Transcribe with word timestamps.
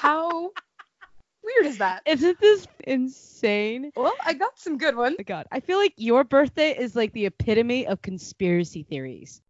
How 0.00 0.50
weird 1.44 1.66
is 1.66 1.76
that? 1.76 2.00
Isn't 2.06 2.40
this 2.40 2.66
insane? 2.84 3.90
Well, 3.94 4.14
I 4.24 4.32
got 4.32 4.58
some 4.58 4.78
good 4.78 4.96
ones. 4.96 5.16
Oh 5.18 5.20
my 5.20 5.24
god. 5.24 5.46
I 5.52 5.60
feel 5.60 5.76
like 5.76 5.92
your 5.98 6.24
birthday 6.24 6.74
is 6.74 6.96
like 6.96 7.12
the 7.12 7.26
epitome 7.26 7.86
of 7.86 8.00
conspiracy 8.00 8.82
theories. 8.82 9.42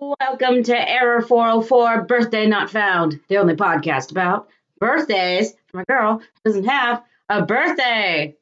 Welcome 0.00 0.64
to 0.64 0.90
Error 0.90 1.22
404 1.22 2.02
Birthday 2.02 2.48
Not 2.48 2.70
Found, 2.70 3.20
the 3.28 3.36
only 3.36 3.54
podcast 3.54 4.10
about 4.10 4.48
birthdays 4.80 5.54
from 5.68 5.82
a 5.82 5.84
girl 5.84 6.18
who 6.18 6.50
doesn't 6.50 6.64
have 6.64 7.04
a 7.28 7.46
birthday. 7.46 8.34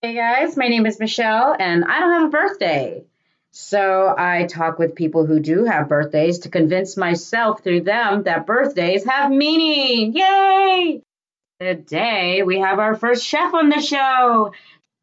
Hey 0.00 0.14
guys, 0.14 0.56
my 0.56 0.68
name 0.68 0.86
is 0.86 1.00
Michelle 1.00 1.56
and 1.58 1.84
I 1.84 1.98
don't 1.98 2.12
have 2.12 2.28
a 2.28 2.30
birthday. 2.30 3.02
So 3.50 4.14
I 4.16 4.46
talk 4.46 4.78
with 4.78 4.94
people 4.94 5.26
who 5.26 5.40
do 5.40 5.64
have 5.64 5.88
birthdays 5.88 6.38
to 6.40 6.50
convince 6.50 6.96
myself 6.96 7.64
through 7.64 7.80
them 7.80 8.22
that 8.22 8.46
birthdays 8.46 9.04
have 9.06 9.32
meaning. 9.32 10.12
Yay! 10.14 11.02
Today 11.58 12.44
we 12.44 12.60
have 12.60 12.78
our 12.78 12.94
first 12.94 13.26
chef 13.26 13.52
on 13.52 13.70
the 13.70 13.80
show. 13.80 14.52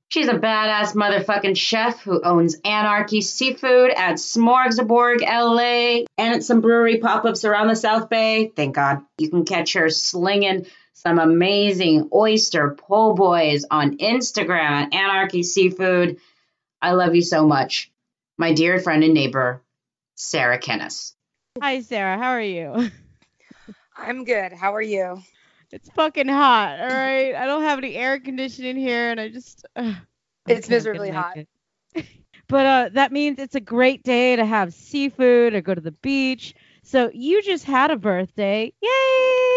She's 0.07 0.29
a 0.29 0.35
badass 0.35 0.95
motherfucking 0.95 1.57
chef 1.57 2.01
who 2.01 2.21
owns 2.23 2.55
Anarchy 2.63 3.19
Seafood 3.19 3.91
at 3.91 4.15
Smorgasburg, 4.15 5.19
LA, 5.19 6.05
and 6.17 6.35
at 6.35 6.43
some 6.43 6.61
brewery 6.61 6.99
pop 6.99 7.25
ups 7.25 7.43
around 7.43 7.67
the 7.67 7.75
South 7.75 8.07
Bay. 8.07 8.53
Thank 8.55 8.75
God. 8.75 9.01
You 9.17 9.29
can 9.29 9.43
catch 9.43 9.73
her 9.73 9.89
slinging 9.89 10.67
some 10.95 11.19
amazing 11.19 12.09
oyster 12.13 12.71
po' 12.71 13.13
boys 13.13 13.65
on 13.69 13.97
Instagram 13.97 14.71
at 14.71 14.93
Anarchy 14.93 15.43
Seafood. 15.43 16.17
I 16.81 16.93
love 16.93 17.15
you 17.15 17.21
so 17.21 17.45
much. 17.45 17.91
My 18.37 18.53
dear 18.53 18.79
friend 18.79 19.03
and 19.03 19.13
neighbor, 19.13 19.61
Sarah 20.15 20.57
Kennis. 20.57 21.13
Hi 21.61 21.81
Sarah, 21.81 22.17
how 22.17 22.29
are 22.29 22.41
you? 22.41 22.89
I'm 23.97 24.23
good. 24.23 24.53
How 24.53 24.73
are 24.73 24.81
you? 24.81 25.21
It's 25.71 25.89
fucking 25.89 26.29
hot, 26.29 26.79
all 26.79 26.87
right? 26.87 27.35
I 27.35 27.45
don't 27.45 27.63
have 27.63 27.77
any 27.77 27.95
air 27.95 28.19
conditioning 28.19 28.77
here 28.77 29.11
and 29.11 29.19
I 29.19 29.29
just. 29.29 29.65
Uh, 29.75 29.95
it's 30.47 30.67
can't 30.67 30.69
miserably 30.69 31.09
hot. 31.09 31.37
it. 31.37 32.05
but 32.47 32.65
uh 32.65 32.89
that 32.93 33.11
means 33.11 33.39
it's 33.39 33.55
a 33.55 33.59
great 33.59 34.03
day 34.03 34.37
to 34.37 34.45
have 34.45 34.73
seafood 34.73 35.53
or 35.53 35.61
go 35.61 35.75
to 35.75 35.81
the 35.81 35.91
beach. 35.91 36.55
So 36.83 37.11
you 37.13 37.41
just 37.41 37.65
had 37.65 37.91
a 37.91 37.97
birthday. 37.97 38.71
Yay! 38.81 39.54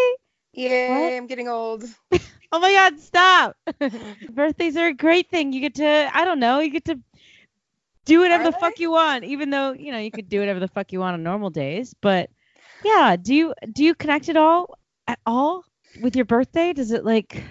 What? 0.85 1.13
I'm 1.15 1.27
getting 1.27 1.47
old. 1.47 1.83
Oh 2.51 2.59
my 2.59 2.71
god, 2.71 2.99
stop. 2.99 3.55
Birthdays 4.29 4.75
are 4.77 4.87
a 4.87 4.93
great 4.93 5.29
thing. 5.29 5.53
You 5.53 5.61
get 5.61 5.75
to 5.75 6.09
I 6.13 6.25
don't 6.25 6.39
know, 6.39 6.59
you 6.59 6.69
get 6.71 6.85
to 6.85 6.99
do 8.05 8.19
whatever 8.19 8.43
Are 8.43 8.45
the 8.45 8.51
fuck 8.53 8.79
they? 8.79 8.79
you 8.79 8.91
want, 8.91 9.23
even 9.23 9.49
though, 9.49 9.73
you 9.73 9.91
know, 9.91 9.99
you 9.99 10.11
could 10.11 10.29
do 10.29 10.39
whatever 10.39 10.59
the 10.59 10.67
fuck 10.67 10.91
you 10.91 10.99
want 10.99 11.13
on 11.15 11.23
normal 11.23 11.49
days. 11.49 11.93
But 12.01 12.29
yeah, 12.81 13.15
do 13.21 13.33
you 13.33 13.53
do 13.71 13.83
you 13.83 13.95
connect 13.95 14.29
at 14.29 14.37
all 14.37 14.77
at 15.07 15.19
all 15.25 15.63
with 15.95 16.15
your 16.15 16.25
birthday? 16.25 16.73
Does 16.73 16.91
it 16.91 17.05
like 17.05 17.43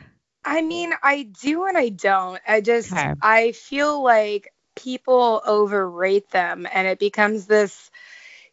I 0.44 0.62
mean, 0.62 0.92
I 1.02 1.24
do 1.24 1.64
and 1.66 1.76
I 1.76 1.88
don't. 1.90 2.40
I 2.46 2.60
just 2.60 2.92
Okay. 2.92 3.14
I 3.20 3.52
feel 3.52 4.02
like 4.02 4.52
people 4.76 5.42
overrate 5.46 6.30
them 6.30 6.66
and 6.72 6.86
it 6.86 6.98
becomes 6.98 7.46
this 7.46 7.90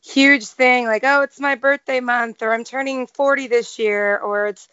huge 0.05 0.45
thing 0.47 0.85
like, 0.87 1.03
"Oh, 1.05 1.21
it's 1.23 1.39
my 1.39 1.55
birthday 1.55 1.99
month 1.99 2.41
or 2.43 2.53
I'm 2.53 2.63
turning 2.63 3.07
40 3.07 3.47
this 3.47 3.79
year 3.79 4.17
or 4.17 4.47
it's 4.47 4.67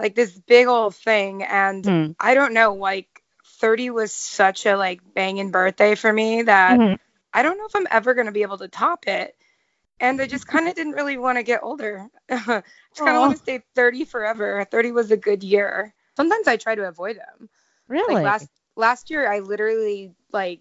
like 0.00 0.14
this 0.14 0.38
big 0.38 0.66
old 0.68 0.94
thing 0.96 1.42
and 1.42 1.86
Hmm. 1.86 2.12
I 2.20 2.34
don't 2.34 2.54
know, 2.54 2.74
like 2.74 3.22
30 3.60 3.90
was 3.90 4.12
such 4.12 4.66
a 4.66 4.76
like 4.76 5.00
banging 5.14 5.50
birthday 5.50 5.94
for 5.94 6.12
me 6.12 6.42
that 6.42 6.80
Mhm. 6.80 6.98
I 7.32 7.42
don't 7.42 7.58
know 7.58 7.66
if 7.66 7.76
I'm 7.76 7.86
ever 7.90 8.14
going 8.14 8.26
to 8.26 8.32
be 8.32 8.42
able 8.42 8.58
to 8.58 8.68
top 8.68 9.06
it. 9.08 9.34
And 10.00 10.20
I 10.20 10.26
just 10.26 10.46
kind 10.46 10.68
of 10.68 10.74
didn't 10.74 10.92
really 10.92 11.16
want 11.18 11.38
to 11.38 11.42
get 11.42 11.62
older. 11.62 12.08
I 12.30 12.62
just 12.92 13.04
kind 13.04 13.16
of 13.16 13.20
want 13.20 13.32
to 13.32 13.38
stay 13.38 13.62
30 13.74 14.04
forever. 14.04 14.64
30 14.70 14.92
was 14.92 15.10
a 15.10 15.16
good 15.16 15.42
year. 15.42 15.94
Sometimes 16.16 16.46
I 16.48 16.56
try 16.56 16.74
to 16.74 16.88
avoid 16.88 17.16
them. 17.16 17.48
really? 17.88 18.14
Like 18.14 18.22
last 18.22 18.50
last 18.76 19.10
year 19.10 19.30
I 19.30 19.40
literally 19.40 20.12
like 20.32 20.60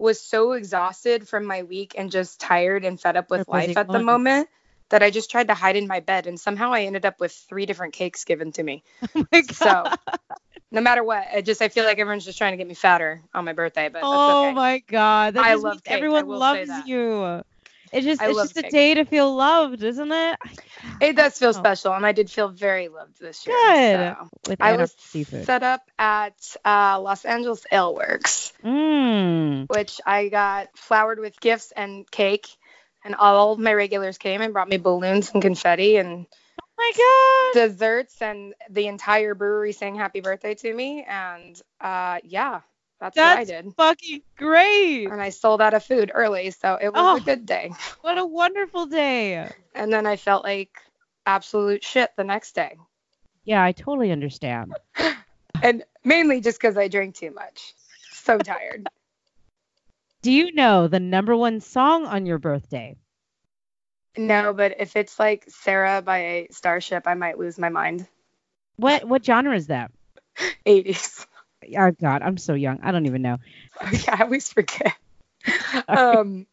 was 0.00 0.20
so 0.20 0.52
exhausted 0.52 1.28
from 1.28 1.44
my 1.44 1.62
week 1.62 1.94
and 1.96 2.10
just 2.10 2.40
tired 2.40 2.84
and 2.84 3.00
fed 3.00 3.16
up 3.16 3.30
with 3.30 3.46
life 3.48 3.76
at 3.76 3.88
the 3.88 3.98
moment 3.98 4.48
that 4.88 5.02
I 5.02 5.10
just 5.10 5.30
tried 5.30 5.48
to 5.48 5.54
hide 5.54 5.76
in 5.76 5.86
my 5.86 6.00
bed 6.00 6.26
and 6.26 6.38
somehow 6.38 6.72
I 6.72 6.82
ended 6.82 7.06
up 7.06 7.20
with 7.20 7.32
three 7.32 7.66
different 7.66 7.92
cakes 7.92 8.24
given 8.24 8.52
to 8.52 8.62
me. 8.62 8.82
oh. 9.14 9.42
So 9.52 9.84
no 10.70 10.80
matter 10.80 11.04
what, 11.04 11.26
I 11.32 11.42
just 11.42 11.62
I 11.62 11.68
feel 11.68 11.84
like 11.84 11.98
everyone's 11.98 12.24
just 12.24 12.38
trying 12.38 12.52
to 12.52 12.56
get 12.56 12.66
me 12.66 12.74
fatter 12.74 13.22
on 13.34 13.44
my 13.44 13.52
birthday, 13.52 13.88
but 13.88 14.00
that's 14.00 14.06
oh 14.06 14.46
okay. 14.46 14.54
my 14.54 14.78
god. 14.86 15.34
That 15.34 15.44
I 15.44 15.54
love 15.54 15.84
cake, 15.84 15.96
everyone 15.96 16.24
say 16.24 16.30
loves 16.30 16.70
you. 16.86 17.42
It's 17.92 18.06
just 18.06 18.22
I 18.22 18.28
it's 18.28 18.38
just 18.38 18.56
a 18.56 18.62
day 18.62 18.94
to 18.94 19.04
feel 19.04 19.34
loved, 19.34 19.82
isn't 19.82 20.12
it? 20.12 20.38
It 21.00 21.16
does 21.16 21.36
feel 21.38 21.48
Oh. 21.50 21.52
special, 21.52 21.92
and 21.92 22.06
I 22.06 22.12
did 22.12 22.30
feel 22.30 22.48
very 22.48 22.88
loved 22.88 23.18
this 23.20 23.46
year. 23.46 23.56
Good. 23.56 24.16
so. 24.16 24.28
With 24.48 24.62
I 24.62 24.76
was 24.76 24.94
seafood. 24.98 25.44
set 25.44 25.62
up 25.62 25.82
at 25.98 26.34
uh, 26.64 27.00
Los 27.00 27.24
Angeles 27.24 27.64
Ale 27.70 27.94
Works, 27.94 28.52
Mm. 28.64 29.66
which 29.68 30.00
I 30.06 30.28
got 30.28 30.68
flowered 30.76 31.18
with 31.18 31.40
gifts 31.40 31.72
and 31.72 32.08
cake, 32.10 32.48
and 33.04 33.14
all 33.14 33.52
of 33.52 33.58
my 33.58 33.72
regulars 33.74 34.18
came 34.18 34.40
and 34.40 34.52
brought 34.52 34.68
me 34.68 34.76
balloons 34.76 35.30
and 35.32 35.42
confetti 35.42 35.96
and 35.96 36.26
Oh 36.62 36.66
my 36.78 36.92
god. 36.96 37.68
desserts, 37.68 38.22
and 38.22 38.54
the 38.70 38.86
entire 38.86 39.34
brewery 39.34 39.72
sang 39.72 39.96
happy 39.96 40.20
birthday 40.20 40.54
to 40.54 40.72
me, 40.72 41.04
and 41.08 41.60
uh, 41.80 42.18
yeah, 42.22 42.60
that's, 43.00 43.16
what 43.16 43.38
I 43.38 43.44
did. 43.44 43.72
fucking 43.76 44.22
great. 44.36 45.06
And 45.06 45.20
I 45.20 45.30
sold 45.30 45.60
out 45.60 45.74
of 45.74 45.84
food 45.84 46.10
early, 46.14 46.50
so 46.50 46.78
it 46.80 46.92
was 46.92 47.00
Oh. 47.02 47.16
a 47.16 47.20
good 47.20 47.46
day. 47.46 47.72
What 48.02 48.18
a 48.18 48.24
wonderful 48.26 48.86
day. 48.86 49.50
And 49.74 49.92
then 49.92 50.06
I 50.06 50.16
felt 50.16 50.44
like 50.44 50.70
absolute 51.26 51.82
shit 51.82 52.10
the 52.16 52.24
next 52.24 52.54
day. 52.54 52.76
Yeah, 53.44 53.62
I 53.64 53.72
totally 53.72 54.12
understand. 54.12 54.74
and 55.62 55.82
mainly 56.04 56.40
just 56.40 56.60
because 56.60 56.76
I 56.76 56.88
drank 56.88 57.14
too 57.16 57.30
much. 57.32 57.74
So 58.12 58.38
tired. 58.38 58.86
Do 60.22 60.30
you 60.30 60.52
know 60.52 60.86
the 60.86 61.00
number 61.00 61.34
one 61.34 61.60
song 61.60 62.04
on 62.04 62.26
your 62.26 62.38
birthday? 62.38 62.96
no, 64.18 64.52
but 64.52 64.74
if 64.78 64.96
it's 64.96 65.18
like 65.18 65.44
Sarah 65.48 66.02
by 66.02 66.48
Starship, 66.50 67.04
I 67.06 67.14
might 67.14 67.38
lose 67.38 67.58
my 67.58 67.68
mind. 67.70 68.06
What 68.76 69.04
what 69.04 69.24
genre 69.24 69.54
is 69.56 69.68
that? 69.68 69.90
80s. 70.66 71.26
Oh 71.78 71.90
God, 71.92 72.22
I'm 72.22 72.36
so 72.38 72.54
young. 72.54 72.80
I 72.82 72.92
don't 72.92 73.06
even 73.06 73.22
know. 73.22 73.36
yeah, 73.92 74.16
I 74.18 74.22
always 74.24 74.50
forget. 74.52 74.94
um, 75.88 76.46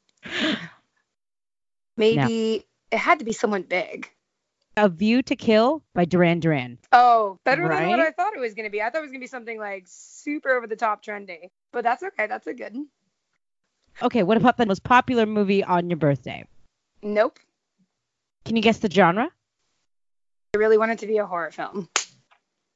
maybe 1.96 2.66
it 2.92 2.98
had 2.98 3.20
to 3.20 3.26
be 3.26 3.34
someone 3.34 3.64
big. 3.64 4.10
A 4.76 4.90
View 4.90 5.24
to 5.24 5.36
Kill 5.36 5.82
by 5.96 6.06
Duran 6.06 6.40
Duran. 6.40 6.78
Oh, 6.92 7.40
better 7.44 7.64
than 7.68 7.88
what 7.90 8.00
I 8.00 8.12
thought 8.12 8.34
it 8.36 8.40
was 8.40 8.54
gonna 8.54 8.70
be. 8.70 8.82
I 8.82 8.90
thought 8.90 9.00
it 9.00 9.02
was 9.02 9.12
gonna 9.12 9.20
be 9.20 9.28
something 9.28 9.58
like 9.60 9.86
super 9.88 10.50
over 10.56 10.68
the 10.68 10.76
top 10.76 11.04
trendy, 11.04 11.50
but 11.74 11.84
that's 11.84 12.04
okay. 12.04 12.28
That's 12.28 12.46
a 12.48 12.54
good. 12.54 12.74
one. 12.74 12.88
Okay, 14.04 14.22
what 14.22 14.38
about 14.38 14.58
the 14.58 14.68
most 14.68 14.84
popular 14.84 15.26
movie 15.26 15.64
on 15.64 15.90
your 15.90 15.98
birthday? 15.98 16.46
Nope. 17.02 17.40
Can 18.46 18.56
you 18.56 18.62
guess 18.62 18.78
the 18.78 18.90
genre? 18.90 19.30
I 20.54 20.58
really 20.58 20.78
want 20.78 20.92
it 20.92 21.00
to 21.00 21.08
be 21.08 21.18
a 21.18 21.26
horror 21.26 21.52
film. 21.52 21.90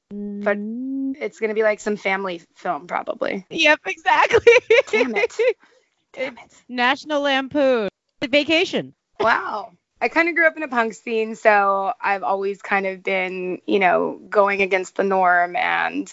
But- 0.09 0.57
Mm, 0.57 1.00
It's 1.19 1.39
gonna 1.39 1.53
be 1.53 1.63
like 1.63 1.79
some 1.79 1.97
family 1.97 2.41
film, 2.55 2.87
probably. 2.87 3.45
Yep, 3.49 3.79
exactly. 3.85 4.53
Damn 4.91 5.15
it. 5.15 5.35
Damn 6.13 6.37
it. 6.37 6.53
National 6.67 7.21
Lampoon. 7.21 7.89
Vacation. 8.21 8.93
Wow. 9.19 9.71
I 10.01 10.09
kind 10.09 10.27
of 10.29 10.35
grew 10.35 10.47
up 10.47 10.57
in 10.57 10.63
a 10.63 10.67
punk 10.67 10.95
scene, 10.95 11.35
so 11.35 11.93
I've 12.01 12.23
always 12.23 12.61
kind 12.61 12.87
of 12.87 13.03
been, 13.03 13.61
you 13.67 13.79
know, 13.79 14.19
going 14.29 14.63
against 14.63 14.95
the 14.95 15.03
norm. 15.03 15.55
And 15.55 16.11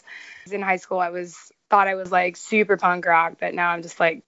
in 0.51 0.61
high 0.61 0.77
school, 0.77 1.01
I 1.01 1.09
was 1.09 1.51
thought 1.71 1.89
I 1.89 1.95
was 1.95 2.13
like 2.13 2.37
super 2.37 2.77
punk 2.77 3.07
rock, 3.07 3.37
but 3.41 3.55
now 3.55 3.71
I'm 3.71 3.83
just 3.83 3.99
like, 3.99 4.23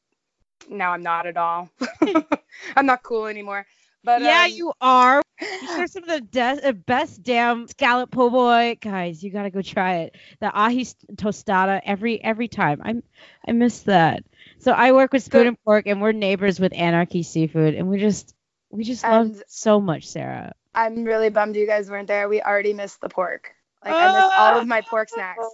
now 0.69 0.93
I'm 0.93 1.03
not 1.03 1.27
at 1.27 1.37
all. 1.37 1.71
I'm 2.77 2.87
not 2.87 3.03
cool 3.03 3.27
anymore. 3.27 3.67
But 4.03 4.23
yeah, 4.23 4.45
um, 4.45 4.51
you 4.51 4.73
are. 4.81 5.23
You 5.41 5.67
share 5.67 5.87
some 5.87 6.09
of 6.09 6.31
the 6.31 6.83
best 6.87 7.23
damn 7.23 7.67
scallop 7.69 8.11
po' 8.11 8.31
boy, 8.31 8.79
guys. 8.81 9.23
You 9.23 9.31
gotta 9.31 9.51
go 9.51 9.63
try 9.63 9.97
it. 9.99 10.17
The 10.41 10.47
ahi 10.47 10.85
tostada 11.15 11.81
every 11.85 12.23
every 12.23 12.49
time. 12.49 12.81
I'm 12.83 13.03
I 13.47 13.53
miss 13.53 13.81
that. 13.81 14.25
So 14.59 14.73
I 14.73 14.93
work 14.93 15.13
with 15.13 15.23
Spoon 15.23 15.47
and 15.47 15.65
Pork, 15.65 15.87
and 15.87 16.03
we're 16.03 16.13
neighbors 16.13 16.61
with 16.61 16.73
Anarchy 16.75 17.23
Seafood, 17.23 17.75
and 17.75 17.89
we 17.89 17.99
just 17.99 18.35
we 18.71 18.85
just 18.85 19.03
love 19.05 19.43
so 19.49 19.81
much, 19.81 20.07
Sarah. 20.09 20.53
I'm 20.75 21.05
really 21.05 21.31
bummed 21.31 21.57
you 21.57 21.67
guys 21.67 21.91
weren't 21.91 22.09
there. 22.09 22.29
We 22.29 22.41
already 22.41 22.73
missed 22.73 23.01
the 23.01 23.09
pork. 23.09 23.55
Like 23.85 23.95
I 23.95 24.07
missed 24.07 24.39
all 24.39 24.61
of 24.61 24.67
my 24.67 24.83
pork 24.83 25.09
snacks. 25.09 25.45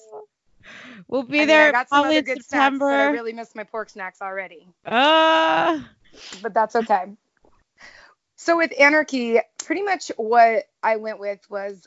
We'll 1.06 1.22
be 1.22 1.38
I 1.38 1.40
mean, 1.42 1.48
there 1.48 1.68
I 1.68 1.70
got 1.70 1.88
some 1.88 2.04
other 2.06 2.22
good 2.22 2.44
snacks, 2.44 2.76
but 2.80 2.86
I 2.86 3.10
really 3.10 3.32
missed 3.32 3.54
my 3.54 3.62
pork 3.62 3.88
snacks 3.88 4.20
already. 4.20 4.66
Uh, 4.84 5.80
but 6.42 6.52
that's 6.54 6.74
okay. 6.74 7.04
So 8.36 8.56
with 8.58 8.72
anarchy, 8.78 9.40
pretty 9.58 9.82
much 9.82 10.12
what 10.16 10.64
I 10.82 10.96
went 10.96 11.18
with 11.18 11.40
was, 11.50 11.86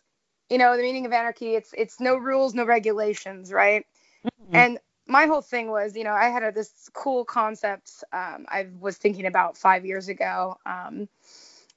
you 0.49 0.57
know, 0.57 0.75
the 0.75 0.83
meaning 0.83 1.05
of 1.05 1.13
anarchy. 1.13 1.55
It's 1.55 1.73
it's 1.77 1.99
no 1.99 2.17
rules, 2.17 2.53
no 2.53 2.65
regulations, 2.65 3.51
right? 3.53 3.85
Mhm. 4.25 4.29
And 4.53 4.79
my 5.07 5.25
whole 5.25 5.41
thing 5.41 5.69
was, 5.71 5.95
you 5.95 6.03
know, 6.03 6.13
I 6.13 6.29
had 6.29 6.43
a, 6.43 6.51
this 6.51 6.71
cool 6.93 7.25
concept 7.25 8.03
um, 8.11 8.45
I 8.49 8.67
was 8.79 8.97
thinking 8.97 9.25
about 9.25 9.57
five 9.57 9.85
years 9.85 10.07
ago, 10.07 10.57
um, 10.65 11.07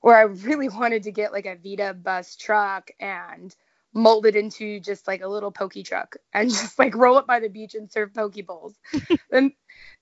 where 0.01 0.17
I 0.17 0.23
really 0.23 0.69
wanted 0.69 1.05
to 1.05 1.13
get 1.13 1.33
like 1.33 1.47
a 1.47 1.57
Vita 1.57 1.95
bus 1.95 2.37
truck 2.37 2.91
and 2.99 3.55
mold 3.95 4.27
it 4.27 4.37
into 4.37 4.81
just 4.81 5.07
like 5.07 5.23
a 5.23 5.29
little 5.29 5.53
pokey 5.53 5.83
truck 5.83 6.17
and 6.33 6.51
just 6.51 6.79
like 6.79 6.95
roll 6.95 7.19
it 7.19 7.27
by 7.27 7.41
the 7.41 7.49
beach 7.49 7.75
and 7.75 7.91
serve 7.91 8.15
poke 8.15 8.37
bowls. 8.47 8.75
then, 9.31 9.53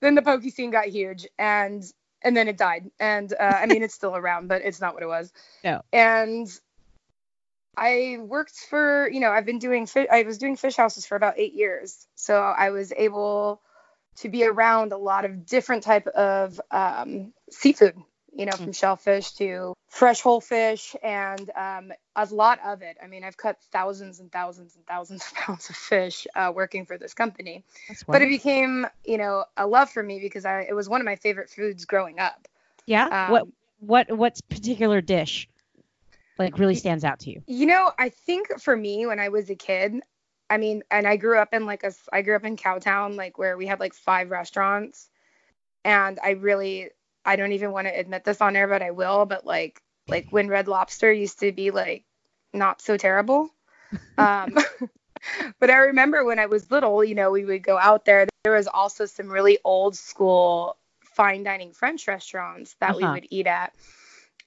then 0.00 0.14
the 0.14 0.22
pokey 0.22 0.50
scene 0.50 0.70
got 0.70 0.86
huge 0.86 1.26
and 1.38 1.84
and 2.22 2.36
then 2.36 2.48
it 2.48 2.56
died. 2.56 2.90
And 2.98 3.32
uh, 3.32 3.42
I 3.42 3.66
mean, 3.66 3.82
it's 3.82 3.94
still 3.94 4.16
around, 4.16 4.48
but 4.48 4.62
it's 4.62 4.80
not 4.80 4.94
what 4.94 5.02
it 5.02 5.08
was. 5.08 5.32
No. 5.62 5.82
And 5.92 6.48
I 7.76 8.18
worked 8.18 8.56
for, 8.70 9.10
you 9.10 9.20
know, 9.20 9.30
I've 9.30 9.44
been 9.44 9.58
doing, 9.58 9.86
fi- 9.86 10.08
I 10.10 10.22
was 10.22 10.38
doing 10.38 10.56
fish 10.56 10.76
houses 10.76 11.04
for 11.04 11.16
about 11.16 11.34
eight 11.38 11.52
years. 11.52 12.06
So 12.14 12.40
I 12.40 12.70
was 12.70 12.92
able 12.96 13.60
to 14.16 14.28
be 14.28 14.44
around 14.44 14.92
a 14.92 14.96
lot 14.96 15.24
of 15.24 15.46
different 15.46 15.82
type 15.82 16.06
of 16.06 16.60
um, 16.70 17.32
seafood, 17.50 17.96
you 18.32 18.46
know, 18.46 18.52
from 18.52 18.72
shellfish 18.72 19.32
to 19.32 19.74
fresh 19.88 20.20
whole 20.20 20.40
fish 20.40 20.94
and 21.02 21.50
um, 21.56 21.92
a 22.16 22.24
lot 22.30 22.58
of 22.64 22.82
it. 22.82 22.96
I 23.02 23.06
mean, 23.06 23.24
I've 23.24 23.36
cut 23.36 23.58
thousands 23.72 24.20
and 24.20 24.30
thousands 24.30 24.76
and 24.76 24.86
thousands 24.86 25.26
of 25.30 25.34
pounds 25.34 25.68
of 25.68 25.76
fish 25.76 26.26
uh, 26.34 26.52
working 26.54 26.86
for 26.86 26.96
this 26.96 27.14
company. 27.14 27.64
But 28.06 28.22
it 28.22 28.28
became, 28.28 28.86
you 29.04 29.18
know, 29.18 29.44
a 29.56 29.66
love 29.66 29.90
for 29.90 30.02
me 30.02 30.20
because 30.20 30.44
I, 30.44 30.62
it 30.62 30.74
was 30.74 30.88
one 30.88 31.00
of 31.00 31.04
my 31.04 31.16
favorite 31.16 31.50
foods 31.50 31.84
growing 31.84 32.18
up. 32.18 32.48
yeah. 32.86 33.26
um, 33.26 33.30
what 33.32 33.46
what 33.80 34.16
what's 34.16 34.40
particular 34.42 35.00
dish 35.00 35.48
like 36.38 36.58
really 36.58 36.74
stands 36.74 37.04
out 37.04 37.20
to 37.20 37.30
you? 37.30 37.42
You 37.46 37.66
know, 37.66 37.92
I 37.98 38.08
think 38.08 38.60
for 38.60 38.76
me 38.76 39.06
when 39.06 39.20
I 39.20 39.28
was 39.28 39.50
a 39.50 39.54
kid, 39.54 40.00
I 40.48 40.56
mean, 40.56 40.82
and 40.90 41.06
I 41.06 41.16
grew 41.16 41.38
up 41.38 41.52
in 41.52 41.66
like 41.66 41.84
a, 41.84 41.92
I 42.12 42.22
grew 42.22 42.34
up 42.34 42.44
in 42.44 42.56
Cowtown, 42.56 43.16
like 43.16 43.38
where 43.38 43.56
we 43.56 43.66
had 43.66 43.78
like 43.78 43.94
five 43.94 44.30
restaurants, 44.30 45.08
and 45.84 46.18
I 46.22 46.30
really, 46.30 46.88
I 47.24 47.36
don't 47.36 47.52
even 47.52 47.72
want 47.72 47.86
to 47.86 47.98
admit 47.98 48.24
this 48.24 48.40
on 48.40 48.56
air, 48.56 48.68
but 48.68 48.82
I 48.82 48.90
will. 48.90 49.26
But 49.26 49.44
like, 49.46 49.82
like 50.08 50.32
when 50.32 50.48
Red 50.48 50.68
Lobster 50.68 51.12
used 51.12 51.40
to 51.40 51.52
be 51.52 51.70
like 51.70 52.04
not 52.52 52.80
so 52.80 52.96
terrible. 52.96 53.50
Um, 54.18 54.56
but 55.60 55.70
I 55.70 55.76
remember 55.78 56.24
when 56.24 56.38
I 56.38 56.46
was 56.46 56.70
little, 56.70 57.04
you 57.04 57.14
know, 57.14 57.30
we 57.30 57.44
would 57.44 57.62
go 57.62 57.78
out 57.78 58.04
there. 58.04 58.26
There 58.44 58.54
was 58.54 58.66
also 58.68 59.06
some 59.06 59.28
really 59.28 59.58
old 59.64 59.96
school 59.96 60.76
fine 61.02 61.42
dining 61.42 61.72
French 61.72 62.06
restaurants 62.08 62.74
that 62.80 62.96
we 62.96 63.08
Uh-huh. 63.08 63.10
would 63.10 63.26
eat 63.30 63.46
at. 63.46 63.72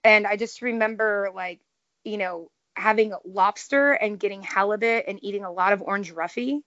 And 0.04 0.26
I 0.28 0.36
just 0.38 0.62
remember 0.62 1.30
like, 1.34 1.60
you 2.04 2.18
know, 2.18 2.50
having 2.76 3.14
lobster 3.26 3.94
and 3.94 4.20
getting 4.20 4.42
halibut 4.44 5.06
and 5.08 5.20
eating 5.24 5.44
a 5.44 5.52
lot 5.52 5.74
of 5.74 5.82
orange 5.82 6.14
roughy. 6.14 6.62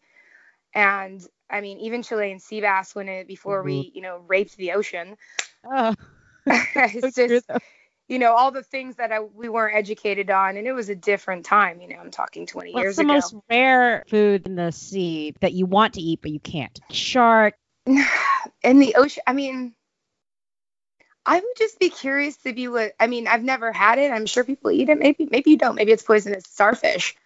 And 0.74 1.24
I 1.50 1.60
mean, 1.60 1.78
even 1.78 2.02
Chilean 2.02 2.38
sea 2.40 2.60
bass 2.60 2.94
when 2.94 3.08
it 3.08 3.26
before 3.26 3.62
we, 3.62 3.90
you 3.94 4.02
know, 4.02 4.18
raped 4.26 4.56
the 4.56 4.72
ocean. 4.72 5.16
Oh, 5.64 5.94
it's 6.46 7.16
just 7.16 7.50
you 8.08 8.18
know 8.18 8.34
all 8.34 8.50
the 8.52 8.62
things 8.62 8.96
that 8.96 9.12
I, 9.12 9.20
we 9.20 9.48
weren't 9.48 9.76
educated 9.76 10.30
on 10.30 10.56
and 10.56 10.66
it 10.66 10.72
was 10.72 10.88
a 10.88 10.94
different 10.94 11.44
time 11.44 11.80
you 11.80 11.88
know 11.88 11.96
i'm 11.96 12.10
talking 12.10 12.46
20 12.46 12.72
What's 12.72 12.82
years 12.82 12.96
the 12.96 13.02
ago. 13.02 13.14
most 13.14 13.34
rare 13.50 14.04
food 14.08 14.46
in 14.46 14.54
the 14.54 14.70
sea 14.70 15.34
that 15.40 15.52
you 15.52 15.66
want 15.66 15.94
to 15.94 16.00
eat 16.00 16.20
but 16.22 16.30
you 16.30 16.40
can't? 16.40 16.78
Shark. 16.90 17.54
in 18.62 18.78
the 18.78 18.94
ocean 18.96 19.22
i 19.26 19.32
mean 19.32 19.74
i 21.24 21.36
would 21.36 21.56
just 21.56 21.78
be 21.80 21.90
curious 21.90 22.36
to 22.38 22.52
be 22.52 22.68
what 22.68 22.92
i 23.00 23.06
mean 23.06 23.26
i've 23.26 23.42
never 23.42 23.72
had 23.72 23.98
it. 23.98 24.12
I'm 24.12 24.26
sure 24.26 24.44
people 24.44 24.70
eat 24.70 24.88
it. 24.88 24.98
Maybe 24.98 25.28
maybe 25.30 25.50
you 25.50 25.56
don't. 25.56 25.74
Maybe 25.74 25.92
it's 25.92 26.02
poisonous. 26.02 26.44
Starfish 26.44 27.16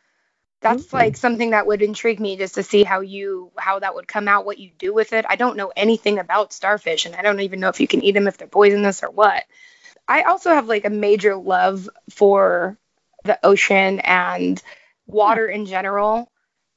that's 0.60 0.92
Ooh. 0.92 0.96
like 0.96 1.16
something 1.16 1.50
that 1.50 1.66
would 1.66 1.82
intrigue 1.82 2.20
me 2.20 2.36
just 2.36 2.54
to 2.56 2.62
see 2.62 2.84
how 2.84 3.00
you 3.00 3.50
how 3.56 3.78
that 3.78 3.94
would 3.94 4.06
come 4.06 4.28
out 4.28 4.44
what 4.44 4.58
you 4.58 4.70
do 4.78 4.92
with 4.92 5.12
it. 5.12 5.24
I 5.28 5.36
don't 5.36 5.56
know 5.56 5.72
anything 5.74 6.18
about 6.18 6.52
starfish 6.52 7.06
and 7.06 7.14
i 7.14 7.22
don't 7.22 7.40
even 7.40 7.60
know 7.60 7.68
if 7.68 7.80
you 7.80 7.88
can 7.88 8.02
eat 8.04 8.12
them 8.12 8.28
if 8.28 8.36
they're 8.38 8.48
poisonous 8.48 9.02
or 9.02 9.10
what. 9.10 9.44
I 10.06 10.22
also 10.22 10.50
have 10.50 10.68
like 10.68 10.84
a 10.84 10.90
major 10.90 11.36
love 11.36 11.88
for 12.10 12.76
the 13.24 13.38
ocean 13.44 14.00
and 14.00 14.60
water 15.06 15.46
in 15.46 15.66
general. 15.66 16.30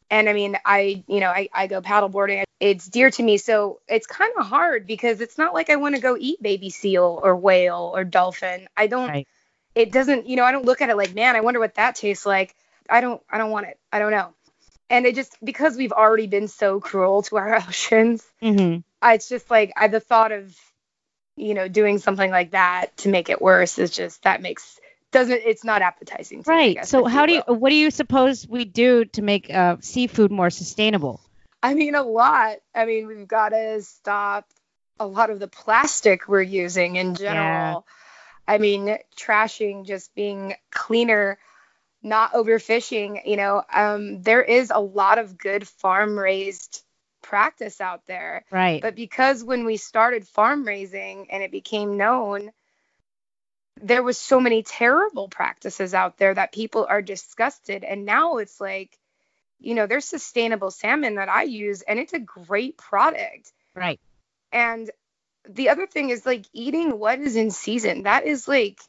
And 0.10 0.30
i 0.30 0.34
mean 0.34 0.58
i 0.66 1.04
you 1.08 1.20
know 1.20 1.30
i, 1.30 1.50
I 1.54 1.68
go 1.68 1.82
paddleboarding. 1.82 2.44
It's 2.60 2.88
dear 2.88 3.10
to 3.12 3.24
me. 3.24 3.38
So 3.38 3.82
it's 3.90 4.08
kind 4.08 4.32
of 4.38 4.46
hard 4.46 4.88
because 4.88 5.20
it's 5.20 5.38
not 5.38 5.54
like 5.54 5.70
i 5.70 5.76
want 5.76 5.96
to 5.96 6.02
go 6.02 6.16
eat 6.18 6.42
baby 6.42 6.70
seal 6.70 7.20
or 7.22 7.36
whale 7.36 7.92
or 7.94 8.04
dolphin. 8.06 8.68
I 8.78 8.88
don't 8.88 9.10
Right. 9.10 9.28
it 9.76 9.92
doesn't 9.92 10.28
you 10.28 10.36
know 10.38 10.44
i 10.44 10.52
don't 10.52 10.66
look 10.66 10.82
at 10.82 10.90
it 10.90 10.96
like 10.98 11.14
man 11.16 11.36
i 11.36 11.42
wonder 11.42 11.60
what 11.60 11.76
that 11.76 11.96
tastes 11.96 12.26
like 12.26 12.56
i 12.90 13.02
don't 13.02 13.22
i 13.30 13.38
don't 13.38 13.52
want 13.52 13.68
it 13.68 13.78
i 13.92 14.00
don't 14.00 14.12
know 14.12 14.34
and 14.90 15.06
it 15.06 15.16
just 15.16 15.36
because 15.44 15.76
we've 15.78 15.92
already 15.92 16.28
been 16.28 16.48
so 16.48 16.80
cruel 16.80 17.22
to 17.24 17.38
our 17.38 17.56
oceans 17.68 18.24
Mm-hmm. 18.42 18.80
I, 19.02 19.14
it's 19.16 19.30
just 19.30 19.50
like 19.50 19.72
I, 19.78 19.88
the 19.88 20.00
thought 20.00 20.32
of 20.32 20.56
you 21.38 21.54
know 21.54 21.68
doing 21.68 22.00
something 22.00 22.30
like 22.30 22.52
that 22.52 22.96
to 22.98 23.10
make 23.10 23.30
it 23.30 23.42
worse 23.42 23.80
is 23.80 23.92
just 23.92 24.24
that 24.24 24.42
makes 24.42 24.80
doesn't 25.12 25.42
it's 25.46 25.64
not 25.64 25.82
appetizing 25.82 26.44
to 26.44 26.50
me, 26.50 26.56
Right. 26.56 26.74
guess, 26.76 26.90
So 26.90 27.06
how 27.06 27.26
do 27.26 27.34
you 27.34 27.44
will. 27.48 27.56
what 27.56 27.70
do 27.70 27.76
you 27.76 27.92
suppose 27.92 28.48
we 28.48 28.66
do 28.66 29.06
to 29.06 29.22
make 29.22 29.54
uh, 29.54 29.78
seafood 29.80 30.32
more 30.32 30.50
sustainable? 30.50 31.22
I 31.62 31.76
mean, 31.76 31.96
a 31.96 32.04
lot. 32.04 32.58
I 32.76 32.86
mean, 32.86 33.08
we've 33.08 33.28
got 33.28 33.50
to 33.50 33.82
stop 33.84 34.50
a 35.00 35.06
lot 35.06 35.30
of 35.30 35.40
the 35.40 35.48
plastic 35.48 36.28
we're 36.28 36.42
using 36.42 36.96
in 36.96 37.16
general. 37.16 37.86
I 38.48 38.58
mean, 38.58 38.98
trashing, 39.16 39.86
just 39.86 40.14
being 40.16 40.56
cleaner, 40.72 41.38
not 42.04 42.34
overfishing. 42.34 43.26
You 43.26 43.38
know, 43.38 43.64
um, 43.74 44.22
there 44.22 44.44
is 44.44 44.72
a 44.74 44.82
lot 44.82 45.18
of 45.18 45.38
good 45.38 45.68
farm 45.68 46.20
raised 46.20 46.84
practice 47.22 47.82
out 47.82 48.06
there. 48.06 48.46
Right. 48.52 48.82
But 48.82 48.96
because 48.96 49.44
when 49.44 49.66
we 49.66 49.78
started 49.78 50.28
farm 50.28 50.66
raising 50.66 51.32
and 51.32 51.42
it 51.42 51.52
became 51.52 51.98
known, 51.98 52.52
there 53.82 54.04
was 54.04 54.18
so 54.18 54.40
many 54.40 54.62
terrible 54.62 55.30
practices 55.30 55.94
out 55.94 56.18
there 56.18 56.34
that 56.34 56.52
people 56.52 56.86
are 56.88 57.02
disgusted. 57.02 57.84
And 57.84 58.06
now 58.06 58.38
it's 58.38 58.62
like, 58.62 58.98
you 59.60 59.74
know, 59.74 59.88
there's 59.88 60.06
sustainable 60.06 60.70
salmon 60.70 61.16
that 61.16 61.30
I 61.30 61.44
use 61.44 61.82
and 61.82 61.98
it's 61.98 62.14
a 62.14 62.20
great 62.20 62.78
product. 62.78 63.52
right. 63.74 64.00
And 64.52 64.92
the 65.50 65.70
other 65.70 65.88
thing 65.88 66.10
is 66.10 66.26
like 66.26 66.46
eating 66.54 67.00
what 67.00 67.20
is 67.20 67.36
in 67.36 67.52
season. 67.52 68.04
That 68.04 68.26
is 68.26 68.48
like 68.48 68.80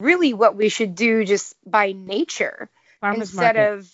really 0.00 0.34
what 0.34 0.56
we 0.56 0.68
should 0.68 0.94
do 0.94 1.24
just 1.24 1.54
by 1.64 1.92
nature 1.92 2.68
Farmers 3.00 3.30
instead 3.30 3.56
market. 3.56 3.72
of, 3.74 3.90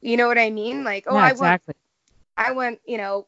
you 0.00 0.16
know 0.16 0.28
what 0.28 0.38
I 0.38 0.50
mean? 0.50 0.84
Like, 0.84 1.04
oh, 1.06 1.16
I 1.16 1.32
want. 1.32 1.62
I 2.36 2.52
went, 2.52 2.80
you 2.84 2.98
know, 2.98 3.26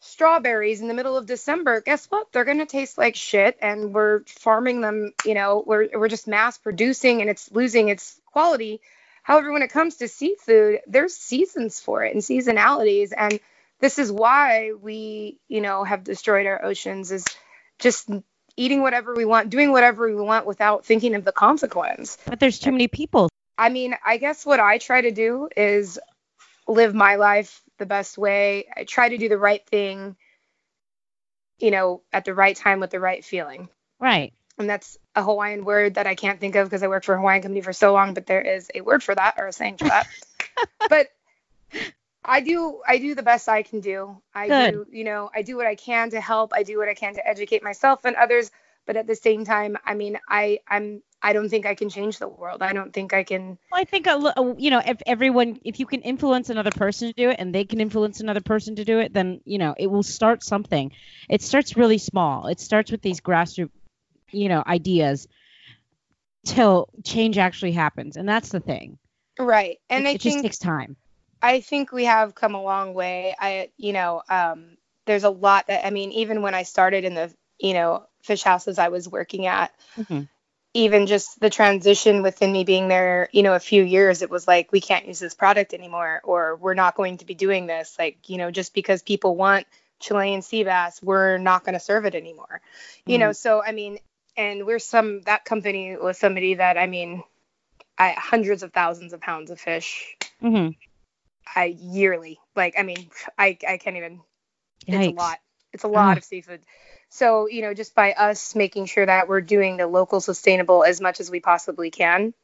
strawberries 0.00 0.80
in 0.80 0.88
the 0.88 0.94
middle 0.94 1.16
of 1.16 1.26
December. 1.26 1.80
Guess 1.80 2.06
what? 2.06 2.30
They're 2.32 2.44
gonna 2.44 2.66
taste 2.66 2.98
like 2.98 3.16
shit, 3.16 3.56
and 3.60 3.94
we're 3.94 4.20
farming 4.26 4.80
them. 4.80 5.12
You 5.24 5.34
know, 5.34 5.64
we're 5.66 5.88
we're 5.94 6.08
just 6.08 6.28
mass 6.28 6.58
producing, 6.58 7.20
and 7.20 7.30
it's 7.30 7.50
losing 7.50 7.88
its 7.88 8.20
quality. 8.26 8.80
However, 9.22 9.52
when 9.52 9.62
it 9.62 9.70
comes 9.70 9.96
to 9.96 10.08
seafood, 10.08 10.80
there's 10.86 11.14
seasons 11.14 11.80
for 11.80 12.04
it 12.04 12.14
and 12.14 12.22
seasonalities, 12.22 13.12
and 13.16 13.40
this 13.78 13.98
is 13.98 14.12
why 14.12 14.72
we, 14.72 15.38
you 15.48 15.60
know, 15.60 15.84
have 15.84 16.04
destroyed 16.04 16.46
our 16.46 16.62
oceans. 16.64 17.12
Is 17.12 17.24
just 17.78 18.10
eating 18.56 18.82
whatever 18.82 19.14
we 19.14 19.24
want, 19.24 19.50
doing 19.50 19.72
whatever 19.72 20.06
we 20.06 20.14
want 20.14 20.46
without 20.46 20.84
thinking 20.84 21.14
of 21.14 21.24
the 21.24 21.32
consequence. 21.32 22.18
But 22.26 22.40
there's 22.40 22.58
too 22.58 22.72
many 22.72 22.88
people. 22.88 23.28
I 23.56 23.68
mean, 23.68 23.94
I 24.04 24.16
guess 24.16 24.46
what 24.46 24.60
I 24.60 24.78
try 24.78 25.02
to 25.02 25.10
do 25.10 25.48
is 25.56 25.98
live 26.66 26.94
my 26.94 27.16
life 27.16 27.62
the 27.78 27.86
best 27.86 28.16
way. 28.16 28.66
I 28.74 28.84
try 28.84 29.08
to 29.08 29.18
do 29.18 29.28
the 29.28 29.38
right 29.38 29.64
thing, 29.66 30.16
you 31.58 31.70
know, 31.70 32.02
at 32.12 32.24
the 32.24 32.34
right 32.34 32.56
time 32.56 32.80
with 32.80 32.90
the 32.90 33.00
right 33.00 33.24
feeling. 33.24 33.68
Right. 33.98 34.32
And 34.58 34.68
that's 34.68 34.98
a 35.14 35.22
Hawaiian 35.22 35.64
word 35.64 35.94
that 35.94 36.06
I 36.06 36.14
can't 36.14 36.38
think 36.38 36.54
of 36.54 36.68
because 36.68 36.82
I 36.82 36.88
worked 36.88 37.06
for 37.06 37.14
a 37.14 37.18
Hawaiian 37.18 37.42
company 37.42 37.60
for 37.62 37.72
so 37.72 37.92
long, 37.92 38.14
but 38.14 38.26
there 38.26 38.40
is 38.40 38.70
a 38.74 38.82
word 38.82 39.02
for 39.02 39.14
that 39.14 39.34
or 39.38 39.46
a 39.46 39.52
saying 39.52 39.78
for 39.78 39.88
that. 39.88 40.06
but 40.88 41.08
I 42.24 42.40
do 42.40 42.82
I 42.86 42.98
do 42.98 43.14
the 43.14 43.22
best 43.22 43.48
I 43.48 43.62
can 43.62 43.80
do. 43.80 44.20
I 44.34 44.48
Good. 44.48 44.72
do, 44.72 44.86
you 44.90 45.04
know, 45.04 45.30
I 45.34 45.42
do 45.42 45.56
what 45.56 45.66
I 45.66 45.74
can 45.74 46.10
to 46.10 46.20
help. 46.20 46.52
I 46.54 46.62
do 46.62 46.78
what 46.78 46.88
I 46.88 46.94
can 46.94 47.14
to 47.14 47.26
educate 47.26 47.62
myself 47.62 48.04
and 48.04 48.16
others, 48.16 48.50
but 48.86 48.96
at 48.96 49.06
the 49.06 49.16
same 49.16 49.44
time, 49.44 49.78
I 49.84 49.94
mean, 49.94 50.18
I 50.28 50.60
I'm 50.68 51.02
I 51.22 51.32
don't 51.32 51.48
think 51.48 51.66
I 51.66 51.74
can 51.74 51.88
change 51.88 52.18
the 52.18 52.28
world. 52.28 52.62
I 52.62 52.72
don't 52.72 52.92
think 52.92 53.12
I 53.14 53.24
can 53.24 53.58
Well, 53.70 53.80
I 53.80 53.84
think 53.84 54.06
a 54.06 54.54
you 54.58 54.70
know 54.70 54.82
if 54.84 54.98
everyone 55.06 55.60
if 55.64 55.80
you 55.80 55.86
can 55.86 56.02
influence 56.02 56.50
another 56.50 56.70
person 56.70 57.08
to 57.08 57.14
do 57.14 57.30
it 57.30 57.36
and 57.38 57.54
they 57.54 57.64
can 57.64 57.80
influence 57.80 58.20
another 58.20 58.40
person 58.42 58.76
to 58.76 58.84
do 58.84 58.98
it, 58.98 59.12
then 59.14 59.40
you 59.44 59.58
know 59.58 59.74
it 59.78 59.86
will 59.86 60.02
start 60.02 60.44
something. 60.44 60.92
It 61.28 61.42
starts 61.42 61.76
really 61.76 61.98
small. 61.98 62.48
It 62.48 62.60
starts 62.60 62.90
with 62.90 63.02
these 63.02 63.20
grassroots 63.20 63.70
you 64.30 64.48
know 64.48 64.62
ideas 64.66 65.26
till 66.44 66.88
change 67.04 67.38
actually 67.38 67.72
happens, 67.72 68.16
and 68.16 68.28
that's 68.28 68.50
the 68.50 68.60
thing. 68.60 68.98
Right. 69.38 69.78
And 69.88 70.06
it, 70.06 70.08
I 70.08 70.12
it 70.12 70.20
just 70.20 70.42
takes 70.42 70.58
time. 70.58 70.96
I 71.42 71.60
think 71.60 71.92
we 71.92 72.04
have 72.04 72.34
come 72.34 72.54
a 72.54 72.62
long 72.62 72.94
way. 72.94 73.34
I 73.38 73.70
you 73.76 73.92
know, 73.92 74.22
um 74.28 74.76
there's 75.06 75.24
a 75.24 75.30
lot 75.30 75.66
that 75.68 75.86
I 75.86 75.90
mean, 75.90 76.12
even 76.12 76.42
when 76.42 76.54
I 76.54 76.62
started 76.64 77.04
in 77.04 77.14
the, 77.14 77.32
you 77.58 77.74
know, 77.74 78.06
fish 78.22 78.42
houses 78.42 78.78
I 78.78 78.88
was 78.88 79.08
working 79.08 79.46
at, 79.46 79.72
Mhm. 79.96 80.28
even 80.74 81.06
just 81.06 81.40
the 81.40 81.50
transition 81.50 82.22
within 82.22 82.52
me 82.52 82.64
being 82.64 82.88
there, 82.88 83.28
you 83.32 83.42
know, 83.42 83.54
a 83.54 83.60
few 83.60 83.82
years, 83.82 84.22
it 84.22 84.30
was 84.30 84.46
like 84.46 84.70
we 84.72 84.80
can't 84.80 85.06
use 85.06 85.18
this 85.18 85.34
product 85.34 85.74
anymore 85.74 86.20
or 86.24 86.56
we're 86.56 86.74
not 86.74 86.94
going 86.94 87.18
to 87.18 87.24
be 87.24 87.34
doing 87.34 87.66
this. 87.66 87.96
Like, 87.98 88.28
you 88.28 88.38
know, 88.38 88.50
just 88.50 88.74
because 88.74 89.02
people 89.02 89.34
want 89.36 89.66
Chilean 89.98 90.42
sea 90.42 90.62
bass, 90.64 91.02
we're 91.02 91.38
not 91.38 91.64
going 91.64 91.74
to 91.74 91.80
serve 91.80 92.04
it 92.06 92.14
anymore. 92.14 92.60
You 93.06 93.18
know, 93.18 93.32
so 93.32 93.62
I 93.62 93.72
mean, 93.72 93.98
and 94.36 94.64
we're 94.66 94.78
some 94.78 95.22
that 95.22 95.44
company 95.44 95.96
was 95.96 96.18
somebody 96.18 96.54
that 96.54 96.78
I 96.78 96.86
mean, 96.86 97.22
I 97.98 98.10
hundreds 98.12 98.62
of 98.62 98.72
thousands 98.72 99.12
of 99.12 99.20
pounds 99.20 99.50
of 99.50 99.60
fish 99.60 100.16
Mm-hmm. 100.42 100.70
I 101.54 101.64
yearly. 101.78 102.38
Like 102.56 102.74
I 102.78 102.82
mean, 102.82 103.10
I 103.38 103.58
I 103.68 103.76
can't 103.78 103.96
even. 103.96 104.20
It's 104.86 105.06
a 105.06 105.10
lot. 105.10 105.38
It's 105.72 105.84
a 105.84 105.88
lot 105.88 106.12
Ugh. 106.12 106.18
of 106.18 106.24
seafood. 106.24 106.60
So 107.08 107.48
you 107.48 107.62
know, 107.62 107.74
just 107.74 107.94
by 107.94 108.12
us 108.12 108.54
making 108.54 108.86
sure 108.86 109.04
that 109.06 109.28
we're 109.28 109.40
doing 109.40 109.76
the 109.76 109.86
local 109.86 110.20
sustainable 110.20 110.84
as 110.84 111.00
much 111.00 111.20
as 111.20 111.30
we 111.30 111.40
possibly 111.40 111.90
can, 111.90 112.34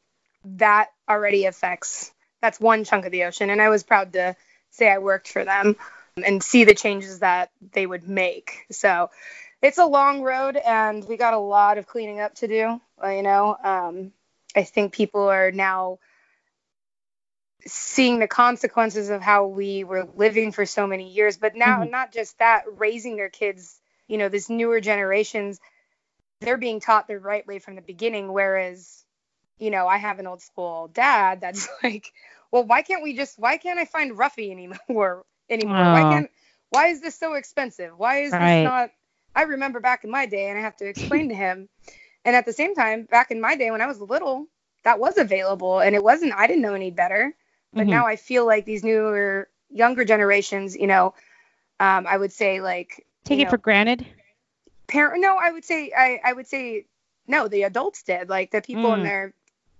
that 0.45 0.89
already 1.09 1.45
affects. 1.45 2.11
That's 2.41 2.59
one 2.59 2.83
chunk 2.83 3.05
of 3.05 3.11
the 3.11 3.23
ocean, 3.25 3.49
and 3.49 3.61
I 3.61 3.69
was 3.69 3.83
proud 3.83 4.13
to 4.13 4.35
say 4.71 4.89
I 4.89 4.99
worked 4.99 5.27
for 5.29 5.43
them 5.43 5.75
and 6.23 6.43
see 6.43 6.63
the 6.63 6.75
changes 6.75 7.19
that 7.19 7.51
they 7.73 7.85
would 7.85 8.07
make. 8.07 8.65
So 8.71 9.09
it's 9.61 9.77
a 9.77 9.85
long 9.85 10.21
road, 10.21 10.55
and 10.57 11.07
we 11.07 11.17
got 11.17 11.33
a 11.33 11.39
lot 11.39 11.77
of 11.77 11.87
cleaning 11.87 12.19
up 12.19 12.35
to 12.35 12.47
do. 12.47 12.81
You 13.03 13.23
know, 13.23 13.57
um, 13.63 14.11
I 14.55 14.63
think 14.63 14.93
people 14.93 15.29
are 15.29 15.51
now 15.51 15.99
seeing 17.65 18.19
the 18.19 18.27
consequences 18.27 19.09
of 19.09 19.21
how 19.21 19.47
we 19.47 19.83
were 19.83 20.07
living 20.15 20.51
for 20.51 20.65
so 20.65 20.85
many 20.87 21.09
years 21.11 21.37
but 21.37 21.55
now 21.55 21.79
Mhm. 21.79 21.89
not 21.89 22.13
just 22.13 22.37
that 22.39 22.63
raising 22.77 23.15
their 23.15 23.29
kids 23.29 23.79
you 24.07 24.17
know 24.17 24.29
this 24.29 24.49
newer 24.49 24.79
generations 24.79 25.59
they're 26.41 26.57
being 26.57 26.79
taught 26.79 27.07
the 27.07 27.19
right 27.19 27.47
way 27.47 27.59
from 27.59 27.75
the 27.75 27.81
beginning 27.81 28.31
whereas 28.31 29.03
you 29.57 29.71
know 29.71 29.87
i 29.87 29.97
have 29.97 30.19
an 30.19 30.27
old 30.27 30.41
school 30.41 30.87
dad 30.93 31.41
that's 31.41 31.67
like 31.83 32.11
well 32.51 32.63
why 32.63 32.81
can't 32.81 33.03
we 33.03 33.15
just 33.15 33.39
why 33.39 33.57
can't 33.57 33.79
i 33.79 33.85
find 33.85 34.17
roughy 34.17 34.51
anymore 34.51 35.25
anymore 35.49 35.89
why 35.89 36.03
Oh. 36.03 36.05
can't 36.05 36.29
why 36.69 36.87
is 36.87 37.01
this 37.01 37.17
so 37.17 37.33
expensive 37.33 37.91
why 37.97 38.21
is 38.21 38.31
Right. 38.31 38.39
this 38.39 38.61
not 38.61 38.91
i 39.35 39.43
remember 39.43 39.79
back 39.79 40.03
in 40.03 40.11
my 40.11 40.25
day 40.25 40.49
and 40.49 40.57
i 40.57 40.61
have 40.61 40.75
to 40.77 40.87
explain 40.87 41.29
to 41.29 41.35
him 41.35 41.69
and 42.25 42.35
at 42.35 42.45
the 42.45 42.53
same 42.53 42.75
time 42.75 43.05
back 43.05 43.31
in 43.31 43.41
my 43.41 43.55
day 43.55 43.71
when 43.71 43.81
i 43.81 43.87
was 43.87 43.99
little 44.01 44.45
that 44.83 44.99
was 44.99 45.17
available 45.17 45.79
and 45.79 45.95
it 45.95 46.03
wasn't 46.03 46.33
i 46.33 46.47
didn't 46.47 46.61
know 46.61 46.73
any 46.73 46.91
better 46.91 47.33
but 47.73 47.87
Mhm. 47.87 47.91
now 47.91 48.05
I 48.07 48.15
feel 48.15 48.45
like 48.45 48.65
these 48.65 48.83
newer, 48.83 49.49
younger 49.69 50.05
generations, 50.05 50.75
you 50.75 50.87
know, 50.87 51.13
um, 51.79 52.07
I 52.07 52.17
would 52.17 52.31
say 52.31 52.61
like 52.61 53.05
Take 53.25 53.39
it 53.39 53.45
know, 53.45 53.49
for 53.49 53.57
granted. 53.57 54.05
parent. 54.87 55.21
No, 55.21 55.37
I 55.37 55.51
would 55.51 55.65
say 55.65 55.91
I, 55.95 56.19
I 56.23 56.33
would 56.33 56.47
say 56.47 56.85
no. 57.27 57.47
The 57.47 57.63
adults 57.63 58.03
did 58.03 58.29
like 58.29 58.51
the 58.51 58.61
people 58.61 58.93
in 58.93 59.01
Mm. 59.01 59.03
their 59.03 59.33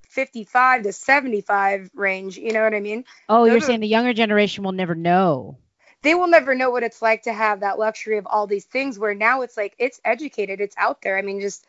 55 0.10 0.84
to 0.84 0.94
75 0.94 1.90
range. 1.94 2.38
You 2.38 2.52
know 2.54 2.64
what 2.64 2.74
I 2.74 2.80
mean? 2.80 3.06
Oh, 3.30 3.44
those 3.46 3.48
you're 3.48 3.58
are- 3.58 3.62
saying 3.62 3.80
the 3.82 3.88
younger 3.88 4.14
generation 4.14 4.64
will 4.64 4.72
never 4.74 4.96
know. 4.96 5.58
They 6.04 6.14
will 6.14 6.28
never 6.28 6.54
know 6.56 6.70
what 6.70 6.84
it's 6.84 7.02
like 7.02 7.24
to 7.24 7.34
have 7.34 7.62
that 7.62 7.80
luxury 7.80 8.18
of 8.18 8.28
all 8.28 8.48
these 8.48 8.66
things. 8.66 9.00
Where 9.00 9.16
now 9.16 9.42
it's 9.42 9.58
like 9.58 9.76
it's 9.80 10.00
educated, 10.06 10.62
it's 10.62 10.76
out 10.78 11.02
there. 11.02 11.18
I 11.18 11.22
mean, 11.22 11.40
just 11.42 11.66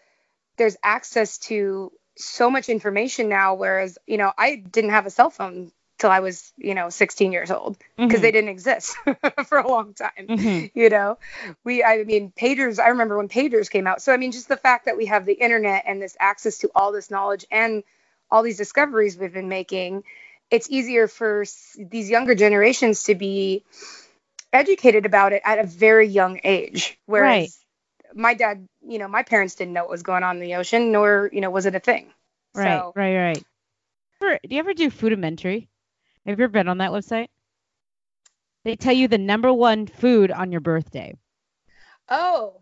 there's 0.57 0.77
access 0.83 1.39
to 1.39 1.93
so 2.17 2.51
much 2.51 2.69
information 2.69 3.29
now. 3.29 3.55
Whereas 3.55 3.99
you 4.07 4.19
know 4.19 4.33
I 4.37 4.57
didn't 4.57 4.91
have 4.91 5.07
a 5.07 5.11
cell 5.11 5.31
phone 5.31 5.73
till 5.99 6.11
I 6.11 6.21
was 6.21 6.52
you 6.57 6.75
know 6.75 6.88
16 6.90 7.33
years 7.33 7.50
old. 7.50 7.76
because 7.97 8.21
Mhm. 8.21 8.23
they 8.23 8.31
didn't 8.31 8.50
exist 8.50 8.97
for 9.47 9.59
a 9.59 9.69
long 9.69 9.93
time. 9.95 10.26
Mhm. 10.28 10.71
You 10.75 10.88
know, 10.88 11.19
we, 11.64 11.83
I 11.85 12.05
mean, 12.05 12.33
pagers, 12.35 12.78
I 12.78 12.88
remember 12.88 13.17
when 13.19 13.28
pagers 13.28 13.69
came 13.69 13.87
out. 13.87 14.00
So, 14.00 14.12
I 14.14 14.17
mean, 14.17 14.33
just 14.33 14.49
the 14.49 14.57
fact 14.57 14.87
that 14.87 14.97
we 14.97 15.07
have 15.07 15.26
the 15.26 15.35
internet 15.35 15.85
and 15.87 16.00
this 16.00 16.17
access 16.19 16.59
to 16.59 16.71
all 16.75 16.93
this 16.93 17.11
knowledge 17.11 17.45
and 17.50 17.83
all 18.31 18.43
these 18.43 18.57
discoveries 18.57 19.19
we've 19.19 19.33
been 19.33 19.49
making, 19.49 20.05
it's 20.50 20.71
easier 20.71 21.09
for 21.09 21.43
s- 21.43 21.76
these 21.78 22.09
younger 22.09 22.35
generations 22.35 23.02
to 23.05 23.14
be 23.14 23.64
educated 24.52 25.05
about 25.07 25.33
it 25.33 25.43
at 25.45 25.59
a 25.59 25.64
very 25.64 26.07
young 26.09 26.40
age. 26.45 26.99
Whereas 27.07 27.59
my 28.14 28.35
dad, 28.35 28.67
you 28.87 28.99
know, 28.99 29.09
my 29.09 29.23
parents 29.23 29.55
didn't 29.57 29.75
know 29.75 29.83
what 29.83 29.90
was 29.90 30.02
going 30.02 30.23
on 30.23 30.37
in 30.37 30.43
the 30.43 30.55
ocean, 30.55 30.93
nor, 30.93 31.28
you 31.33 31.40
know, 31.40 31.50
was 31.50 31.67
it 31.67 31.75
a 31.75 31.81
thing. 31.81 32.12
Right, 32.55 32.78
So, 32.81 32.93
right, 32.97 33.45
right. 34.21 34.40
Do 34.49 34.55
you 34.55 34.59
ever 34.59 34.75
do 34.75 34.90
Foodimentary? 34.90 35.69
Have 36.27 36.39
you 36.39 36.45
ever 36.45 36.49
been 36.53 36.69
on 36.69 36.79
that 36.79 36.91
website? 36.91 37.29
They 38.65 38.77
tell 38.77 38.93
you 38.93 39.09
the 39.09 39.19
number 39.19 39.53
one 39.53 39.87
food 39.87 40.31
on 40.31 40.53
your 40.53 40.61
birthday. 40.61 41.15
oh, 42.09 42.61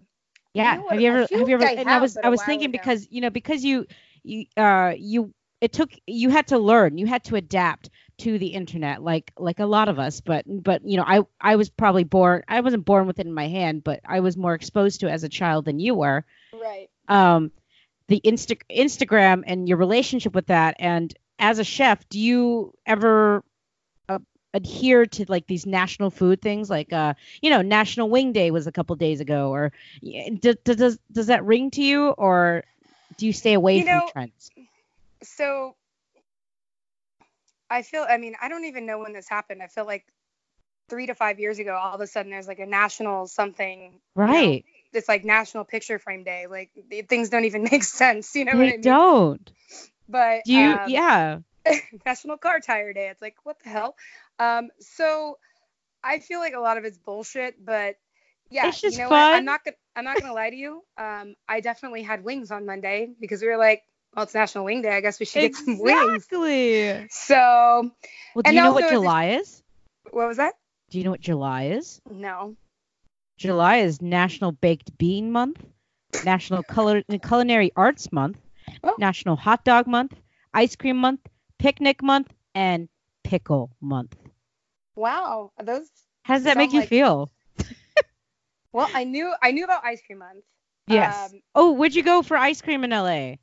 Yeah. 0.54 0.82
have 0.88 1.00
you 1.00 1.08
ever 1.12 1.26
have 1.30 1.48
you 1.48 1.54
ever 1.54 1.64
I 1.64 1.72
and 1.72 1.88
I 1.88 1.98
was 1.98 2.16
I 2.16 2.28
was 2.28 2.42
thinking 2.42 2.68
ago. 2.70 2.78
because 2.78 3.08
you 3.10 3.20
know 3.20 3.30
because 3.30 3.64
you 3.64 3.86
you 4.22 4.46
uh 4.56 4.92
you 4.96 5.32
it 5.60 5.72
took 5.72 5.90
you 6.06 6.30
had 6.30 6.48
to 6.48 6.58
learn, 6.58 6.98
you 6.98 7.06
had 7.06 7.24
to 7.24 7.36
adapt 7.36 7.90
to 8.18 8.38
the 8.38 8.48
internet 8.48 9.02
like 9.02 9.32
like 9.36 9.58
a 9.58 9.66
lot 9.66 9.88
of 9.88 9.98
us, 9.98 10.20
but 10.20 10.44
but 10.46 10.82
you 10.84 10.96
know 10.96 11.04
I 11.06 11.22
I 11.40 11.56
was 11.56 11.70
probably 11.70 12.04
born 12.04 12.42
I 12.48 12.60
wasn't 12.60 12.84
born 12.84 13.06
with 13.06 13.18
it 13.18 13.26
in 13.26 13.32
my 13.34 13.48
hand, 13.48 13.82
but 13.84 14.00
I 14.04 14.20
was 14.20 14.36
more 14.36 14.54
exposed 14.54 15.00
to 15.00 15.08
it 15.08 15.12
as 15.12 15.24
a 15.24 15.28
child 15.28 15.64
than 15.64 15.80
you 15.80 15.94
were. 15.94 16.24
right. 16.52 16.88
um, 17.08 17.50
the 18.08 18.20
Insta- 18.24 18.60
Instagram 18.70 19.42
and 19.46 19.68
your 19.68 19.78
relationship 19.78 20.32
with 20.34 20.46
that. 20.46 20.76
And 20.78 21.12
as 21.38 21.58
a 21.58 21.64
chef, 21.64 22.08
do 22.08 22.18
you 22.18 22.74
ever 22.86 23.44
uh, 24.08 24.18
adhere 24.54 25.06
to 25.06 25.24
like 25.28 25.46
these 25.46 25.66
national 25.66 26.10
food 26.10 26.40
things? 26.42 26.70
Like, 26.70 26.92
uh, 26.92 27.14
you 27.42 27.50
know, 27.50 27.62
National 27.62 28.10
Wing 28.10 28.32
Day 28.32 28.50
was 28.50 28.66
a 28.66 28.72
couple 28.72 28.96
days 28.96 29.20
ago, 29.20 29.50
or 29.52 29.72
does 30.40 30.56
does 30.64 30.98
does 31.12 31.26
that 31.28 31.44
ring 31.44 31.70
to 31.72 31.82
you, 31.82 32.10
or 32.10 32.64
do 33.16 33.26
you 33.26 33.32
stay 33.32 33.54
away 33.54 33.78
You 33.78 33.84
from 33.84 33.86
know, 33.86 34.06
trends? 34.06 34.50
so 35.22 35.76
I 37.70 37.82
feel 37.82 38.06
I 38.08 38.16
mean 38.18 38.34
I 38.40 38.48
don't 38.48 38.64
even 38.64 38.86
know 38.86 38.98
when 38.98 39.12
this 39.12 39.28
happened. 39.28 39.62
I 39.62 39.68
feel 39.68 39.86
like 39.86 40.04
three 40.88 41.06
to 41.06 41.14
five 41.14 41.40
years 41.40 41.58
ago, 41.58 41.74
all 41.76 41.94
of 41.94 42.00
a 42.00 42.06
sudden 42.06 42.30
there's 42.30 42.48
like 42.48 42.60
a 42.60 42.66
national 42.66 43.26
something. 43.26 44.00
you 44.24 44.32
know, 44.32 44.54
Right. 44.54 44.64
it's 44.92 45.08
like 45.08 45.24
National 45.24 45.64
Picture 45.64 45.98
Frame 45.98 46.24
Day. 46.24 46.46
Like 46.46 46.70
things 47.08 47.30
don't 47.30 47.44
even 47.44 47.64
make 47.70 47.84
sense. 47.84 48.34
You 48.34 48.44
know 48.44 48.56
what 48.56 48.68
I 48.68 48.76
They 48.76 48.78
mean? 48.78 49.00
don't. 49.00 49.50
But 50.08 50.44
Do 50.44 50.52
you? 50.52 50.72
um, 50.72 50.78
yeah. 50.88 51.38
National 52.06 52.36
Car 52.36 52.60
Tire 52.60 52.92
Day. 52.92 53.08
It's 53.08 53.22
like 53.22 53.36
what 53.44 53.58
the 53.62 53.68
hell? 53.68 53.96
Um, 54.38 54.70
so 54.80 55.38
I 56.02 56.20
feel 56.20 56.38
like 56.38 56.54
a 56.54 56.60
lot 56.60 56.78
of 56.78 56.84
it's 56.84 56.98
bullshit, 56.98 57.64
but 57.64 57.96
yeah, 58.50 58.68
It's 58.68 58.80
just 58.80 58.96
you 58.96 59.02
know 59.02 59.10
what? 59.10 59.18
I'm 59.18 59.32
fun. 59.38 59.44
not 59.44 59.64
gonna 59.64 59.76
I'm 59.96 60.04
not 60.04 60.20
gonna 60.20 60.32
lie 60.34 60.50
to 60.50 60.56
you. 60.56 60.84
Um, 60.96 61.34
I 61.48 61.60
definitely 61.60 62.02
had 62.02 62.22
wings 62.22 62.50
on 62.50 62.66
Monday 62.66 63.10
because 63.20 63.42
we 63.42 63.48
were 63.48 63.56
like, 63.56 63.82
well, 64.14 64.22
it's 64.22 64.34
National 64.34 64.64
Wing 64.64 64.82
Day. 64.82 64.96
I 64.96 65.00
guess 65.00 65.18
we 65.18 65.26
should 65.26 65.40
get 65.40 65.54
some 65.56 65.78
wings. 65.78 66.16
Exactly. 66.16 67.06
So 67.10 67.90
Well, 68.34 68.42
do 68.44 68.54
you 68.54 68.62
know 68.62 68.72
what 68.72 68.88
July 68.88 69.30
is? 69.40 69.62
what 70.10 70.28
was 70.28 70.36
that? 70.36 70.54
Do 70.90 70.98
you 70.98 71.04
know 71.04 71.10
what 71.10 71.20
July 71.20 71.64
is? 71.66 72.00
No. 72.08 72.54
July 73.36 73.78
is 73.78 74.00
National 74.00 74.52
Baked 74.52 74.96
Bean 74.96 75.30
Month, 75.32 75.62
National 76.24 76.62
Culinary 76.62 77.72
Arts 77.76 78.10
Month, 78.12 78.38
Oh. 78.86 78.94
National 78.98 79.36
Hot 79.36 79.64
Dog 79.64 79.86
Month, 79.86 80.14
Ice 80.54 80.76
Cream 80.76 80.96
Month, 80.98 81.20
Picnic 81.58 82.02
Month, 82.02 82.32
and 82.54 82.88
Pickle 83.24 83.70
Month. 83.80 84.16
Wow. 84.94 85.50
Are 85.58 85.64
those 85.64 85.88
How 86.22 86.34
does 86.34 86.44
that 86.44 86.56
make 86.56 86.72
you 86.72 86.80
like- 86.80 86.88
feel? 86.88 87.30
well, 88.72 88.88
I 88.94 89.04
knew 89.04 89.32
I 89.42 89.50
knew 89.52 89.64
about 89.64 89.84
ice 89.84 90.00
cream 90.06 90.18
month. 90.20 90.44
Yes. 90.86 91.32
Um, 91.32 91.40
oh, 91.54 91.72
where'd 91.72 91.94
you 91.94 92.02
go 92.02 92.22
for 92.22 92.36
ice 92.36 92.62
cream 92.62 92.84
in 92.84 92.90
LA? 92.90 93.34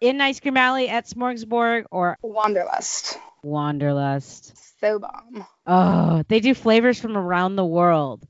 In 0.00 0.20
Ice 0.20 0.40
Cream 0.40 0.56
Alley 0.58 0.88
at 0.88 1.06
Smorgasburg 1.06 1.84
or 1.90 2.18
Wanderlust. 2.22 3.18
Wanderlust? 3.42 4.52
So 4.80 4.98
bomb. 4.98 5.46
Oh, 5.66 6.24
they 6.28 6.40
do 6.40 6.52
flavors 6.52 7.00
from 7.00 7.16
around 7.16 7.56
the 7.56 7.64
world. 7.64 8.26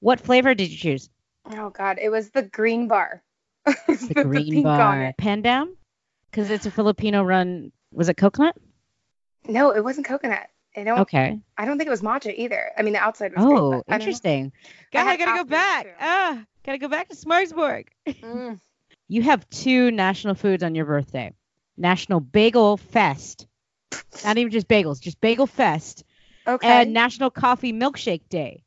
What 0.00 0.20
flavor 0.20 0.54
did 0.54 0.70
you 0.70 0.76
choose? 0.76 1.08
Oh 1.48 1.70
god, 1.70 1.98
it 2.00 2.08
was 2.08 2.30
the 2.30 2.42
green 2.42 2.88
bar. 2.88 3.22
The 3.86 4.24
green 4.24 4.62
bar. 4.62 5.12
Pandan? 5.20 5.68
Because 6.34 6.50
it's 6.50 6.66
a 6.66 6.70
Filipino 6.72 7.22
run. 7.22 7.70
Was 7.92 8.08
it 8.08 8.16
coconut? 8.16 8.56
No, 9.46 9.70
it 9.70 9.84
wasn't 9.84 10.06
coconut. 10.06 10.48
I 10.76 10.82
don't 10.82 10.98
Okay. 11.00 11.38
I 11.56 11.64
don't 11.64 11.78
think 11.78 11.86
it 11.86 11.90
was 11.92 12.02
matcha 12.02 12.34
either. 12.36 12.72
I 12.76 12.82
mean 12.82 12.92
the 12.92 12.98
outside 12.98 13.32
was 13.36 13.44
Oh, 13.44 13.48
but 13.48 13.54
I 13.54 13.60
don't 13.60 13.88
know. 13.88 13.94
interesting. 13.94 14.52
I 14.56 14.68
God, 14.92 15.00
I, 15.00 15.10
had 15.10 15.18
gotta 15.20 15.44
go 15.44 15.48
back. 15.48 15.84
too. 15.84 15.90
Ah, 16.00 16.44
gotta 16.66 16.78
go 16.78 16.88
back 16.88 17.08
to 17.10 17.16
Smorgasburg. 17.16 17.86
Mm. 18.06 18.60
You 19.06 19.20
have 19.20 19.48
two 19.50 19.90
national 19.90 20.34
foods 20.34 20.62
on 20.62 20.74
your 20.74 20.86
birthday. 20.86 21.30
National 21.76 22.20
Bagel 22.20 22.78
Fest. 22.78 23.46
Not 24.24 24.38
even 24.38 24.50
just 24.50 24.66
bagels, 24.66 24.98
just 24.98 25.20
Bagel 25.20 25.46
Fest. 25.46 26.04
Okay. 26.46 26.66
And 26.66 26.94
National 26.94 27.30
Coffee 27.30 27.74
Milkshake 27.74 28.30
Day. 28.30 28.64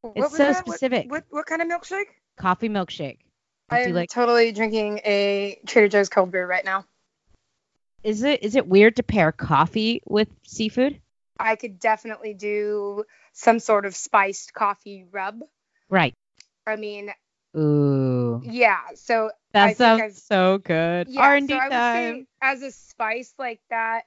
What 0.00 0.12
it's 0.16 0.22
was 0.24 0.36
so 0.36 0.52
that? 0.52 0.66
Specific. 0.66 1.08
What, 1.08 1.22
what 1.30 1.46
kind 1.46 1.62
of 1.62 1.68
milkshake? 1.68 2.06
Coffee 2.36 2.68
milkshake. 2.68 3.18
Do 3.70 3.76
you 3.76 3.84
I'm 3.84 3.92
like 3.94 4.10
totally 4.10 4.50
drinking 4.50 4.98
a 5.04 5.60
Trader 5.66 5.88
Joe's 5.88 6.08
cold 6.08 6.32
brew 6.32 6.46
right 6.46 6.64
now. 6.64 6.84
Is 8.02 8.22
it 8.22 8.42
is 8.42 8.54
it 8.56 8.66
weird 8.66 8.96
to 8.96 9.02
pair 9.02 9.32
coffee 9.32 10.02
with 10.06 10.28
seafood? 10.46 11.00
I 11.38 11.56
could 11.56 11.78
definitely 11.78 12.34
do 12.34 13.04
some 13.32 13.58
sort 13.58 13.84
of 13.84 13.94
spiced 13.94 14.54
coffee 14.54 15.04
rub. 15.10 15.40
Right. 15.90 16.14
I 16.66 16.76
mean, 16.76 17.10
Ooh. 17.56 18.40
yeah. 18.44 18.80
So 18.94 19.30
That 19.52 19.66
I 19.68 19.74
sounds 19.74 20.02
I've- 20.02 20.12
so 20.14 20.58
good. 20.58 21.08
yeah, 21.08 21.20
R&D 21.20 21.48
so 21.52 21.68
time. 21.68 22.26
as 22.40 22.62
a 22.62 22.70
spice 22.72 23.34
like 23.38 23.60
that, 23.70 24.02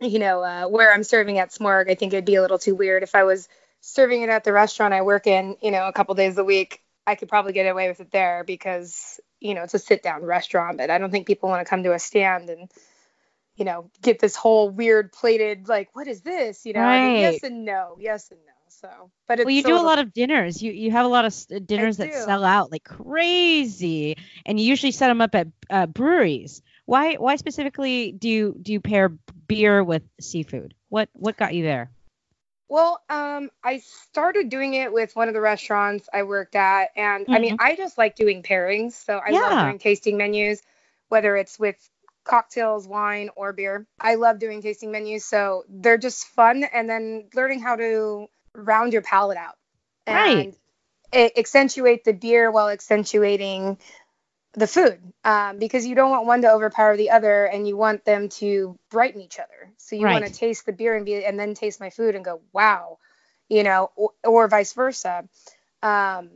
you 0.00 0.18
know, 0.18 0.42
uh, 0.42 0.66
where 0.68 0.92
I'm 0.92 1.04
serving 1.04 1.38
at 1.38 1.50
Smorg, 1.50 1.90
I 1.90 1.94
think 1.94 2.12
it'd 2.12 2.24
be 2.24 2.36
a 2.36 2.42
little 2.42 2.58
too 2.58 2.74
weird 2.74 3.02
if 3.02 3.14
I 3.14 3.24
was 3.24 3.48
serving 3.82 4.22
it 4.22 4.28
at 4.30 4.44
the 4.44 4.52
restaurant 4.52 4.94
I 4.94 5.02
work 5.02 5.26
in, 5.26 5.56
you 5.62 5.70
know, 5.70 5.86
a 5.88 5.92
couple 5.92 6.14
days 6.14 6.36
a 6.38 6.44
week, 6.44 6.82
I 7.06 7.14
could 7.14 7.28
probably 7.28 7.52
get 7.52 7.64
away 7.70 7.88
with 7.88 8.00
it 8.00 8.10
there 8.10 8.44
because, 8.44 9.20
you 9.40 9.54
know, 9.54 9.62
it's 9.62 9.74
a 9.74 9.78
sit 9.78 10.02
down 10.02 10.22
restaurant, 10.24 10.78
but 10.78 10.90
I 10.90 10.98
don't 10.98 11.10
think 11.10 11.26
people 11.26 11.48
want 11.48 11.64
to 11.66 11.68
come 11.68 11.82
to 11.84 11.92
a 11.94 11.98
stand 11.98 12.48
and, 12.50 12.70
you 13.60 13.66
know, 13.66 13.90
get 14.00 14.18
this 14.18 14.34
whole 14.34 14.70
weird 14.70 15.12
plated, 15.12 15.68
like, 15.68 15.94
what 15.94 16.08
is 16.08 16.22
this? 16.22 16.64
You 16.64 16.72
know, 16.72 16.80
mean, 16.80 17.20
yes 17.20 17.42
and 17.42 17.66
no, 17.66 17.98
yes 18.00 18.30
and 18.30 18.40
no. 18.40 18.52
So, 18.68 19.10
but 19.28 19.38
it's 19.38 19.44
Well, 19.44 19.54
you 19.54 19.62
do 19.62 19.76
a 19.76 19.84
lot 19.84 19.98
of 19.98 20.14
dinners. 20.14 20.62
You 20.62 20.72
you 20.72 20.90
have 20.92 21.04
a 21.04 21.08
lot 21.08 21.26
of 21.26 21.66
dinners 21.66 21.98
that 21.98 22.14
sell 22.14 22.42
out 22.42 22.72
like 22.72 22.84
crazy, 22.84 24.16
and 24.46 24.58
you 24.58 24.64
usually 24.64 24.92
set 24.92 25.08
them 25.08 25.20
up 25.20 25.34
at 25.34 25.48
uh, 25.68 25.86
breweries. 25.86 26.62
Why 26.86 27.16
why 27.16 27.36
specifically 27.36 28.12
do 28.12 28.30
you 28.30 28.56
do 28.62 28.72
you 28.72 28.80
pair 28.80 29.10
beer 29.46 29.84
with 29.84 30.04
seafood? 30.20 30.72
What 30.88 31.10
what 31.12 31.36
got 31.36 31.52
you 31.52 31.62
there? 31.62 31.90
Well, 32.70 33.02
um, 33.10 33.50
I 33.62 33.82
started 34.12 34.48
doing 34.48 34.72
it 34.74 34.90
with 34.90 35.14
one 35.14 35.28
of 35.28 35.34
the 35.34 35.40
restaurants 35.40 36.08
I 36.14 36.22
worked 36.22 36.54
at, 36.54 36.90
and 36.96 37.26
I 37.28 37.40
mean, 37.40 37.56
I 37.60 37.76
just 37.76 37.98
like 37.98 38.16
doing 38.16 38.42
pairings. 38.42 38.92
So 38.92 39.18
I 39.22 39.32
love 39.32 39.64
doing 39.64 39.78
tasting 39.78 40.16
menus, 40.16 40.62
whether 41.08 41.36
it's 41.36 41.58
with 41.58 41.76
cocktails, 42.24 42.86
wine, 42.86 43.30
or 43.36 43.52
beer. 43.52 43.86
I 44.00 44.16
love 44.16 44.38
doing 44.38 44.62
tasting 44.62 44.90
menus, 44.92 45.24
so 45.24 45.64
they're 45.68 45.98
just 45.98 46.26
fun, 46.26 46.64
and 46.64 46.88
then 46.88 47.28
learning 47.34 47.60
how 47.60 47.76
to 47.76 48.26
round 48.54 48.92
your 48.92 49.02
palate 49.02 49.38
out 49.38 49.56
and 50.06 50.16
Right. 50.16 50.54
it 51.12 51.38
accentuate 51.38 52.04
the 52.04 52.12
beer 52.12 52.50
while 52.50 52.68
accentuating 52.68 53.78
the 54.54 54.66
food 54.66 55.00
um, 55.24 55.58
because 55.58 55.86
you 55.86 55.94
don't 55.94 56.10
want 56.10 56.26
one 56.26 56.42
to 56.42 56.50
overpower 56.52 56.96
the 56.96 57.10
other 57.10 57.44
and 57.44 57.68
you 57.68 57.76
want 57.76 58.04
them 58.04 58.28
to 58.28 58.76
brighten 58.90 59.20
each 59.20 59.38
other 59.38 59.72
so 59.76 59.94
you 59.94 60.08
want 60.08 60.26
to 60.26 60.32
taste 60.32 60.66
the 60.66 60.72
beer 60.72 60.96
and 60.96 61.04
be 61.06 61.24
and 61.24 61.38
then 61.38 61.54
taste 61.54 61.78
my 61.78 61.90
food 61.90 62.16
and 62.16 62.24
go 62.24 62.40
wow 62.52 62.98
you 63.48 63.62
know 63.62 63.90
or, 63.94 64.10
or 64.24 64.48
vice 64.48 64.72
versa 64.72 65.24
um, 65.82 66.30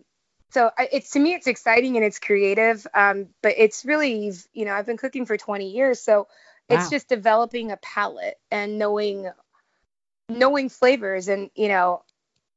so 0.54 0.70
it's 0.78 1.10
to 1.10 1.18
me 1.18 1.34
it's 1.34 1.46
exciting 1.48 1.96
and 1.96 2.04
it's 2.04 2.20
creative 2.20 2.86
um, 2.94 3.26
but 3.42 3.54
it's 3.58 3.84
really 3.84 4.32
you 4.52 4.64
know 4.64 4.72
i've 4.72 4.86
been 4.86 4.96
cooking 4.96 5.26
for 5.26 5.36
20 5.36 5.70
years 5.70 6.00
so 6.00 6.28
it's 6.68 6.84
Wow. 6.84 6.90
just 6.90 7.08
developing 7.08 7.72
a 7.72 7.76
palate 7.76 8.38
and 8.50 8.78
knowing 8.78 9.28
knowing 10.28 10.68
flavors 10.68 11.28
and 11.28 11.50
you 11.54 11.68
know 11.68 12.02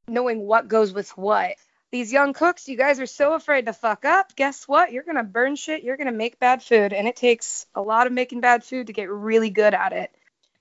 knowing 0.07 0.39
what 0.41 0.67
goes 0.67 0.93
with 0.93 1.09
what 1.17 1.55
these 1.89 2.11
young 2.11 2.33
cooks, 2.33 2.67
you 2.67 2.75
guys 2.75 2.99
are 2.99 3.05
so 3.05 3.33
afraid 3.33 3.67
to 3.67 3.71
fuck 3.71 4.03
up. 4.03 4.35
Guess 4.35 4.67
what? 4.67 4.91
You're 4.91 5.03
gonna 5.03 5.23
burn 5.23 5.55
shit. 5.55 5.83
You're 5.83 5.95
gonna 5.95 6.11
make 6.11 6.37
bad 6.37 6.61
food, 6.61 6.91
and 6.91 7.07
it 7.07 7.15
takes 7.15 7.65
a 7.75 7.81
lot 7.81 8.07
of 8.07 8.13
making 8.13 8.41
bad 8.41 8.65
food 8.65 8.87
to 8.87 8.93
get 8.93 9.09
really 9.09 9.49
good 9.49 9.73
at 9.73 9.93
it. 9.93 10.11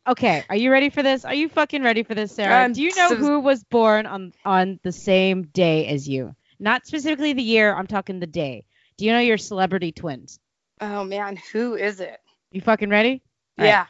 Okay, 0.07 0.45
are 0.49 0.55
you 0.55 0.71
ready 0.71 0.89
for 0.89 1.03
this? 1.03 1.25
Are 1.25 1.35
you 1.35 1.49
fucking 1.49 1.83
ready 1.83 2.05
for 2.05 2.15
this, 2.15 2.31
Sarah? 2.31 2.55
I'm 2.63 2.73
do 2.75 2.81
you 2.81 2.95
know 2.95 3.09
so- 3.09 3.17
who 3.17 3.41
was 3.41 3.65
born 3.65 4.07
on 4.07 4.35
on 4.45 4.79
the 4.85 4.93
same 4.93 5.43
day 5.43 5.89
as 5.89 6.09
you? 6.09 6.37
Not 6.59 6.87
specifically 6.87 7.33
the 7.33 7.43
year. 7.43 7.75
I'm 7.75 7.87
talking 7.87 8.19
the 8.21 8.27
day. 8.27 8.65
Do 8.97 9.05
you 9.05 9.13
know 9.13 9.19
your 9.19 9.39
celebrity 9.39 9.93
twins? 9.93 10.39
Oh 10.81 11.05
man, 11.05 11.37
who 11.53 11.75
is 11.75 12.01
it? 12.01 12.19
You 12.51 12.61
fucking 12.61 12.91
ready? 12.91 13.23
All 13.59 13.65
right. 13.65 13.71
yeah. 13.71 13.87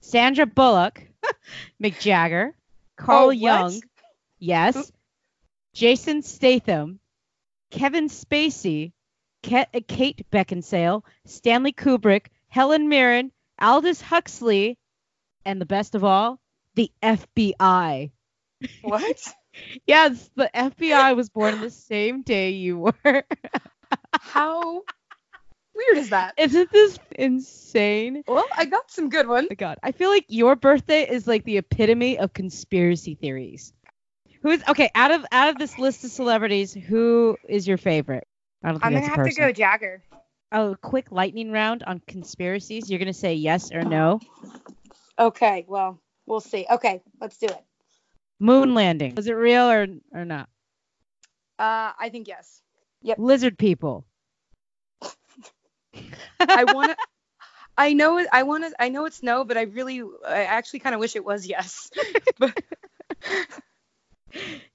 Sandra 0.00 0.46
Bullock, 0.46 1.02
Mick 1.82 1.98
Jagger, 2.00 2.54
Carl 2.96 3.28
Oh? 3.28 3.30
Jung, 3.30 3.80
yes, 4.38 4.92
Jason 5.72 6.22
Statham, 6.22 7.00
Kevin 7.70 8.08
Spacey, 8.08 8.92
Ke- 9.42 9.86
Kate 9.88 10.24
Beckinsale, 10.30 11.02
Stanley 11.24 11.72
Kubrick, 11.72 12.26
Helen 12.48 12.88
Mirren, 12.88 13.32
Aldous 13.60 14.00
Huxley, 14.00 14.78
and 15.44 15.60
the 15.60 15.66
best 15.66 15.94
of 15.94 16.04
all, 16.04 16.40
the 16.74 16.90
FBI. 17.02 18.10
What? 18.82 19.34
Yes, 19.86 20.30
the 20.36 20.50
FBI 20.54 21.14
was 21.16 21.28
born 21.28 21.60
the 21.60 21.70
same 21.70 22.22
day 22.22 22.50
you 22.50 22.78
were. 22.78 22.92
How 24.20 24.82
weird 25.74 25.98
is 25.98 26.10
that? 26.10 26.34
Isn't 26.36 26.70
this 26.72 26.98
insane? 27.12 28.22
Well, 28.26 28.46
I 28.56 28.64
got 28.64 28.90
some 28.90 29.08
good 29.08 29.28
ones. 29.28 29.46
Oh 29.46 29.52
my 29.52 29.54
god. 29.54 29.78
I 29.82 29.92
feel 29.92 30.10
like 30.10 30.24
your 30.28 30.56
birthday 30.56 31.08
is 31.08 31.26
like 31.26 31.44
the 31.44 31.58
epitome 31.58 32.18
of 32.18 32.32
conspiracy 32.32 33.14
theories. 33.14 33.72
Who's 34.42 34.62
okay, 34.68 34.90
out 34.94 35.10
of 35.10 35.24
out 35.32 35.48
of 35.48 35.58
this 35.58 35.78
list 35.78 36.04
of 36.04 36.10
celebrities, 36.10 36.72
who 36.72 37.36
is 37.48 37.66
your 37.66 37.78
favorite? 37.78 38.26
I 38.62 38.68
don't 38.70 38.80
think 38.80 38.86
I'm 38.86 38.92
gonna 38.92 39.08
have 39.08 39.26
a 39.26 39.30
to 39.30 39.34
go. 39.34 39.52
Jagger. 39.52 40.02
Oh, 40.52 40.72
a 40.72 40.76
quick 40.76 41.10
lightning 41.10 41.50
round 41.50 41.82
on 41.82 42.00
conspiracies. 42.06 42.88
You're 42.88 42.98
gonna 42.98 43.12
say 43.12 43.34
yes 43.34 43.72
or 43.72 43.82
no. 43.82 44.20
Okay, 45.18 45.64
well, 45.66 46.00
we'll 46.26 46.40
see. 46.40 46.66
Okay, 46.70 47.02
let's 47.20 47.38
do 47.38 47.46
it. 47.46 47.65
Moon 48.38 48.74
landing. 48.74 49.14
Was 49.14 49.26
it 49.26 49.32
real 49.32 49.70
or 49.70 49.86
or 50.12 50.24
not? 50.24 50.48
Uh, 51.58 51.92
I 51.98 52.10
think 52.10 52.28
yes. 52.28 52.62
Yep. 53.02 53.18
Lizard 53.18 53.58
people. 53.58 54.04
I 56.40 56.64
want 56.72 56.90
to. 56.90 56.96
I 57.78 57.92
know. 57.92 58.24
I 58.32 58.42
want 58.42 58.64
to. 58.64 58.72
I 58.82 58.88
know 58.88 59.04
it's 59.06 59.22
no, 59.22 59.44
but 59.44 59.56
I 59.56 59.62
really, 59.62 60.02
I 60.26 60.44
actually 60.44 60.80
kind 60.80 60.94
of 60.94 61.00
wish 61.00 61.16
it 61.16 61.24
was 61.24 61.46
yes. 61.46 61.90
But 62.38 62.58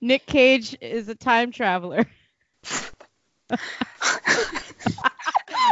Nick 0.02 0.26
Cage 0.26 0.76
is 0.82 1.08
a 1.08 1.15
time 1.15 1.52
traveler. 1.52 2.06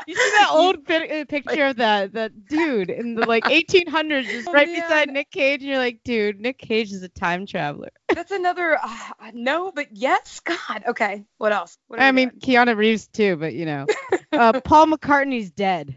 You 0.07 0.15
see 0.15 0.31
that 0.37 0.49
old 0.51 0.85
pi- 0.87 1.07
uh, 1.07 1.25
picture 1.25 1.65
of 1.65 1.75
that 1.77 2.13
that 2.13 2.47
dude 2.47 2.89
in 2.89 3.15
the 3.15 3.25
like 3.25 3.43
1800s, 3.45 4.23
just 4.25 4.47
Oh, 4.47 4.53
right 4.53 4.67
man. 4.67 4.81
beside 4.81 5.09
Nick 5.11 5.29
Cage, 5.31 5.61
and 5.61 5.69
you're 5.69 5.77
like, 5.77 5.99
dude, 6.03 6.39
Nick 6.39 6.57
Cage 6.57 6.91
is 6.91 7.03
a 7.03 7.09
time 7.09 7.45
traveler. 7.45 7.89
That's 8.09 8.31
another 8.31 8.77
uh, 8.81 9.31
no, 9.33 9.71
but 9.71 9.87
yes. 9.95 10.39
God. 10.43 10.83
Okay. 10.87 11.23
What 11.37 11.51
else? 11.51 11.77
What 11.87 11.99
I 11.99 12.11
mean, 12.11 12.31
Keanu 12.39 12.75
Reeves 12.75 13.07
too, 13.07 13.35
but 13.35 13.53
you 13.53 13.65
know, 13.65 13.85
uh, 14.31 14.59
Paul 14.61 14.87
McCartney's 14.87 15.51
dead. 15.51 15.95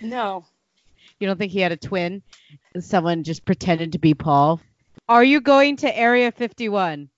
no. 0.00 0.44
You 1.20 1.28
don't 1.28 1.38
think 1.38 1.52
he 1.52 1.60
had 1.60 1.72
a 1.72 1.76
twin? 1.76 2.22
Someone 2.80 3.22
just 3.22 3.44
pretended 3.44 3.92
to 3.92 3.98
be 3.98 4.14
Paul. 4.14 4.60
Are 5.08 5.22
you 5.22 5.40
going 5.40 5.76
to 5.78 5.96
Area 5.96 6.32
51? 6.32 7.08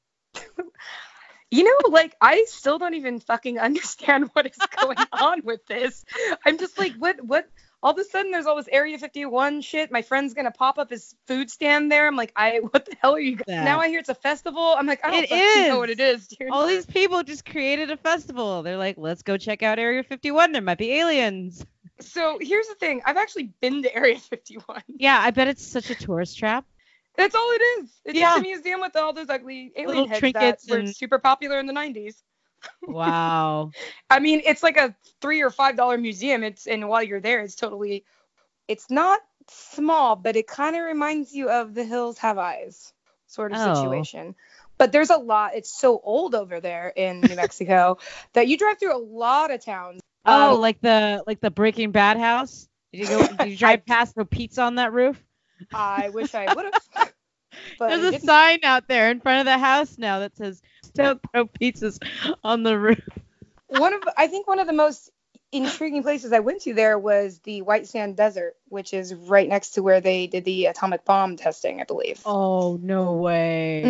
You 1.57 1.65
know, 1.65 1.91
like 1.91 2.15
I 2.21 2.45
still 2.49 2.79
don't 2.79 2.93
even 2.95 3.19
fucking 3.19 3.59
understand 3.59 4.29
what 4.35 4.47
is 4.47 4.59
going 4.79 4.99
on 5.13 5.41
with 5.43 5.65
this. 5.67 6.05
I'm 6.45 6.59
just 6.59 6.79
like, 6.79 6.93
what? 6.99 7.25
What? 7.25 7.49
All 7.83 7.93
of 7.93 7.99
a 7.99 8.05
sudden, 8.05 8.31
there's 8.33 8.47
all 8.47 8.57
this 8.57 8.69
Area 8.71 8.99
51 8.99 9.61
shit. 9.63 9.91
My 9.91 10.03
friend's 10.03 10.35
gonna 10.35 10.51
pop 10.51 10.77
up 10.77 10.91
his 10.91 11.15
food 11.27 11.51
stand 11.51 11.91
there. 11.91 12.07
I'm 12.07 12.17
like, 12.17 12.33
I, 12.37 12.59
what 12.71 12.85
the 12.85 12.95
hell 13.01 13.15
are 13.15 13.21
you? 13.21 13.37
That- 13.47 13.65
Now 13.65 13.81
I 13.81 13.89
hear 13.89 14.01
it's 14.01 14.11
a 14.11 14.15
festival. 14.15 14.75
I'm 14.77 14.87
like, 14.87 15.03
I 15.03 15.11
don't 15.11 15.23
It 15.25 15.29
fucking 15.31 15.69
know 15.69 15.79
what 15.79 15.89
it 15.91 16.01
is, 16.01 16.27
dude. 16.29 16.51
All 16.51 16.67
these 16.67 16.85
people 16.85 17.23
just 17.23 17.47
created 17.47 17.91
a 17.91 17.97
festival. 17.97 18.63
They're 18.63 18.77
like, 18.77 18.97
let's 18.99 19.23
go 19.23 19.39
check 19.39 19.63
out 19.63 19.79
Area 19.79 20.03
51. 20.03 20.53
There 20.53 20.61
might 20.61 20.79
be 20.79 20.93
aliens. 20.93 21.65
So 22.01 22.39
here's 22.39 22.67
the 22.69 22.75
thing. 22.75 23.01
I've 23.07 23.17
actually 23.17 23.53
been 23.63 23.83
to 23.83 23.95
Area 23.95 24.19
51. 24.19 24.83
Yeah, 24.99 25.19
I 25.19 25.31
bet 25.31 25.49
it's 25.49 25.67
such 25.67 25.89
a 25.89 25.95
tourist 25.95 26.39
trap. 26.39 26.67
That's 27.17 27.35
all 27.35 27.51
it 27.53 27.63
is. 27.81 27.91
It's 28.05 28.19
Yeah. 28.19 28.35
just 28.35 28.39
a 28.39 28.41
museum 28.43 28.81
with 28.81 28.97
all 28.97 29.13
those 29.13 29.29
ugly 29.29 29.73
alien 29.77 29.89
Little 29.89 30.07
heads 30.07 30.21
trinkets 30.21 30.67
that 30.69 30.77
were 30.79 30.87
super 30.87 31.19
popular 31.19 31.59
in 31.59 31.67
the 31.67 31.73
90s. 31.73 32.23
Wow. 32.87 33.73
I 34.11 34.21
mean, 34.21 34.43
it's 34.45 34.63
like 34.63 34.77
a 34.77 34.95
three 35.21 35.43
or 35.43 35.51
five 35.51 35.77
dollar 35.77 35.99
museum. 35.99 36.43
It's 36.43 36.67
and 36.67 36.89
while 36.89 37.03
you're 37.03 37.21
there, 37.21 37.41
it's 37.43 37.55
totally. 37.57 38.05
It's 38.69 38.91
not 38.91 39.21
small, 39.49 40.17
but 40.17 40.37
it 40.37 40.47
kind 40.49 40.75
of 40.77 40.83
reminds 40.83 41.33
you 41.33 41.51
of 41.51 41.75
The 41.75 41.85
Hills 41.85 42.19
Have 42.19 42.39
Eyes 42.39 42.93
sort 43.29 43.53
of 43.53 43.59
Oh. 43.59 43.63
situation. 43.75 44.35
But 44.79 44.93
there's 44.93 45.11
a 45.11 45.17
lot. 45.17 45.55
It's 45.55 45.71
so 45.71 46.01
old 46.03 46.35
over 46.35 46.61
there 46.61 46.93
in 46.95 47.21
New 47.21 47.37
Mexico 47.37 47.99
that 48.35 48.49
you 48.49 48.59
drive 48.59 48.79
through 48.79 48.97
a 48.97 48.99
lot 48.99 49.51
of 49.51 49.65
towns. 49.65 50.01
Oh, 50.25 50.57
Um, 50.57 50.61
like 50.61 50.81
the 50.81 51.23
like 51.27 51.41
the 51.41 51.51
Breaking 51.51 51.93
Bad 51.93 52.19
house. 52.19 52.69
Did 52.93 53.01
you 53.01 53.09
go? 53.09 53.27
Did 53.27 53.43
you 53.51 53.57
drive 53.57 53.87
past 53.87 54.15
the 54.15 54.25
pizza 54.25 54.63
on 54.63 54.77
that 54.77 54.93
roof? 54.93 55.23
I 55.73 56.09
wish 56.11 56.35
I 56.35 56.53
would 56.55 56.65
have. 56.67 57.13
But 57.79 57.89
There's 57.89 58.05
a 58.05 58.11
didn't. 58.13 58.27
sign 58.27 58.59
out 58.65 58.87
there 58.89 59.11
in 59.11 59.21
front 59.21 59.41
of 59.41 59.45
the 59.47 59.59
house 59.59 59.97
now 59.99 60.19
that 60.21 60.37
says 60.37 60.61
"Don't 60.95 61.21
throw 61.31 61.47
pizzas 61.47 61.99
on 62.45 62.63
the 62.63 62.79
roof." 62.79 63.01
one 63.69 63.93
of 63.95 64.03
I 64.17 64.27
think 64.29 64.47
one 64.47 64.59
of 64.59 64.67
the 64.67 64.73
most 64.75 65.11
intriguing 65.53 66.03
places 66.03 66.33
I 66.33 66.41
went 66.41 66.63
to 66.63 66.75
there 66.75 66.99
was 66.99 67.39
the 67.41 67.63
White 67.63 67.87
Sand 67.87 68.17
Desert, 68.17 68.55
which 68.69 68.93
is 68.95 69.15
right 69.15 69.49
next 69.49 69.71
to 69.71 69.83
where 69.83 70.01
they 70.01 70.27
did 70.27 70.45
the 70.45 70.67
atomic 70.67 71.05
bomb 71.05 71.37
testing, 71.37 71.81
I 71.81 71.85
believe. 71.85 72.21
Oh 72.27 72.79
no 72.83 73.15
way. 73.15 73.83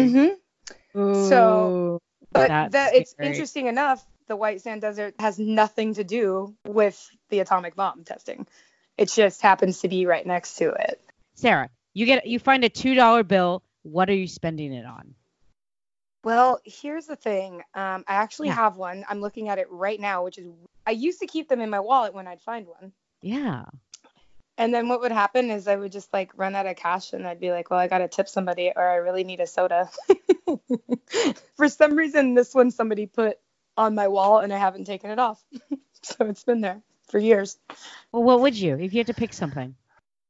hmm 0.94 1.14
So- 1.24 2.00
But 2.32 2.48
that 2.48 2.94
it's 2.94 3.12
scary. 3.12 3.28
interesting 3.30 3.66
enough, 3.66 4.04
the 4.28 4.36
White 4.36 4.60
Sand 4.60 4.80
Desert 4.80 5.14
has 5.18 5.38
nothing 5.38 5.94
to 5.94 6.04
do 6.04 6.54
with 6.66 7.08
the 7.30 7.40
atomic 7.40 7.74
bomb 7.74 8.04
testing. 8.04 8.46
It 8.98 9.10
just 9.10 9.42
happens 9.42 9.80
to 9.80 9.88
be 9.88 10.06
right 10.06 10.26
next 10.26 10.56
to 10.56 10.70
it. 10.70 11.00
Sarah, 11.36 11.68
you 11.94 12.06
get 12.06 12.26
you 12.26 12.38
find 12.38 12.64
a 12.64 12.68
two 12.68 12.94
dollar 12.94 13.22
bill. 13.22 13.62
What 13.82 14.10
are 14.10 14.14
you 14.14 14.26
spending 14.26 14.72
it 14.72 14.84
on? 14.84 15.14
Well, 16.24 16.60
here's 16.64 17.06
the 17.06 17.14
thing. 17.14 17.62
Um, 17.74 18.04
I 18.08 18.14
actually 18.14 18.48
Yeah. 18.48 18.54
have 18.56 18.76
one. 18.76 19.04
I'm 19.08 19.20
looking 19.20 19.48
at 19.48 19.58
it 19.58 19.70
right 19.70 20.00
now, 20.00 20.24
which 20.24 20.38
is 20.38 20.48
I 20.86 20.90
used 20.90 21.20
to 21.20 21.26
keep 21.26 21.48
them 21.48 21.60
in 21.60 21.70
my 21.70 21.78
wallet 21.78 22.14
when 22.14 22.26
I'd 22.26 22.40
find 22.40 22.66
one. 22.66 22.92
Yeah. 23.22 23.66
And 24.58 24.74
then 24.74 24.88
what 24.88 25.00
would 25.02 25.12
happen 25.12 25.50
is 25.50 25.68
I 25.68 25.76
would 25.76 25.92
just 25.92 26.12
like 26.12 26.32
run 26.36 26.56
out 26.56 26.66
of 26.66 26.76
cash 26.76 27.12
and 27.12 27.26
I'd 27.28 27.38
be 27.38 27.52
like, 27.52 27.70
well, 27.70 27.78
I 27.78 27.86
got 27.86 27.98
to 27.98 28.08
tip 28.08 28.28
somebody 28.28 28.72
or 28.74 28.82
I 28.82 28.96
really 28.96 29.22
need 29.22 29.40
a 29.40 29.46
soda. 29.46 29.90
For 31.56 31.68
some 31.68 31.94
reason, 31.94 32.34
this 32.34 32.54
one 32.54 32.70
somebody 32.70 33.06
put 33.06 33.38
on 33.76 33.94
my 33.94 34.08
wall 34.08 34.38
and 34.38 34.52
I 34.52 34.58
haven't 34.58 34.86
taken 34.86 35.10
it 35.10 35.18
off. 35.18 35.44
so 36.02 36.16
it's 36.20 36.44
been 36.44 36.62
there 36.62 36.80
for 37.08 37.18
years. 37.18 37.58
Well, 38.10 38.22
what 38.22 38.40
would 38.40 38.56
you 38.56 38.78
if 38.78 38.94
you 38.94 39.00
had 39.00 39.08
to 39.08 39.14
pick 39.14 39.32
something? 39.34 39.74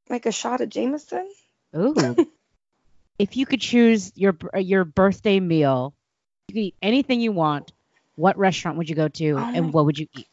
Like 0.09 0.27
a 0.27 0.33
shot 0.33 0.61
of 0.61 0.69
Jameson? 0.69 1.29
Ooh. 1.77 2.17
if 3.19 3.37
you 3.37 3.47
could 3.47 3.61
choose 3.61 4.13
your 4.15 4.37
your 4.57 4.85
birthday 4.85 5.41
meal, 5.41 5.95
you 6.49 6.55
could 6.55 6.61
eat 6.61 6.75
anything 6.83 7.21
you 7.21 7.33
want. 7.33 7.73
What 8.15 8.39
restaurant 8.39 8.79
would 8.79 8.89
you 8.89 8.95
go 8.97 9.09
to, 9.09 9.37
Oh 9.37 9.51
and 9.53 9.73
what 9.73 9.85
would 9.87 9.99
you 9.99 10.07
eat? 10.17 10.29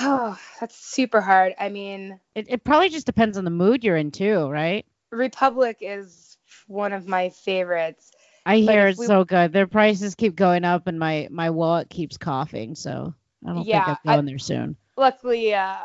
Oh, 0.00 0.38
that's 0.60 0.76
super 0.76 1.20
hard. 1.20 1.54
I 1.58 1.68
mean, 1.68 2.20
It, 2.34 2.46
it 2.48 2.64
probably 2.64 2.88
just 2.88 3.06
depends 3.06 3.36
on 3.38 3.44
the 3.44 3.50
mood 3.50 3.84
you're 3.84 3.96
in 3.96 4.10
too, 4.10 4.48
right? 4.48 4.86
Republic 5.10 5.78
is 5.80 6.36
one 6.66 6.92
of 6.92 7.06
my 7.06 7.30
favorites. 7.30 8.12
I 8.46 8.60
But 8.60 8.74
hear 8.74 8.86
it's 8.88 8.98
we- 8.98 9.06
so 9.06 9.24
good. 9.24 9.52
Their 9.52 9.66
prices 9.66 10.14
keep 10.14 10.34
going 10.34 10.64
up, 10.64 10.86
and 10.86 10.98
my 10.98 11.28
my 11.30 11.50
wallet 11.50 11.88
keeps 11.90 12.16
coughing. 12.16 12.74
So 12.74 13.14
I 13.44 13.52
don't 13.52 13.66
Yeah, 13.66 13.84
think 13.84 13.98
I- 14.06 14.10
I'm 14.10 14.16
going 14.16 14.26
there 14.26 14.38
soon. 14.38 14.76
Luckily, 14.96 15.54
uh, 15.54 15.78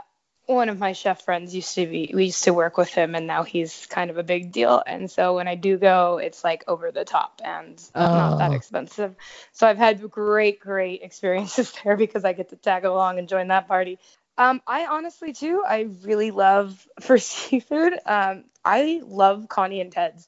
one 0.48 0.70
of 0.70 0.80
my 0.80 0.94
chef 0.94 1.24
friends 1.24 1.54
used 1.54 1.76
to 1.76 1.86
be, 1.86 2.12
we 2.14 2.26
used 2.26 2.46
to 2.46 2.54
work 2.54 2.78
with 2.78 2.90
him, 2.90 3.16
and 3.16 3.28
now 3.28 3.44
he's 3.44 3.86
kind 3.86 4.10
of 4.10 4.18
a 4.18 4.24
big 4.24 4.52
deal. 4.52 4.82
And 4.88 5.12
so 5.12 5.36
when 5.36 5.48
I 5.48 5.56
do 5.56 5.78
go, 5.78 6.18
it's 6.18 6.44
like 6.44 6.64
over 6.68 6.90
the 6.92 7.04
top 7.06 7.42
and 7.44 7.82
not 7.94 8.40
that 8.40 8.52
Oh. 8.52 8.56
expensive. 8.56 9.14
So 9.52 9.68
I've 9.68 9.78
had 9.78 10.10
great, 10.10 10.60
great 10.60 11.02
experiences 11.04 11.72
there 11.84 11.98
because 11.98 12.24
I 12.26 12.34
get 12.34 12.50
to 12.50 12.56
tag 12.56 12.86
along 12.86 13.20
and 13.20 13.28
join 13.28 13.50
that 13.50 13.68
party. 13.68 14.00
Um, 14.38 14.62
I 14.66 14.86
honestly, 14.86 15.34
too, 15.34 15.64
I 15.68 15.90
really 16.04 16.32
love 16.32 16.88
for 17.02 17.18
seafood. 17.18 17.94
Um, 18.06 18.46
I 18.64 19.02
love 19.04 19.48
Connie 19.50 19.82
and 19.82 19.92
Ted's. 19.92 20.28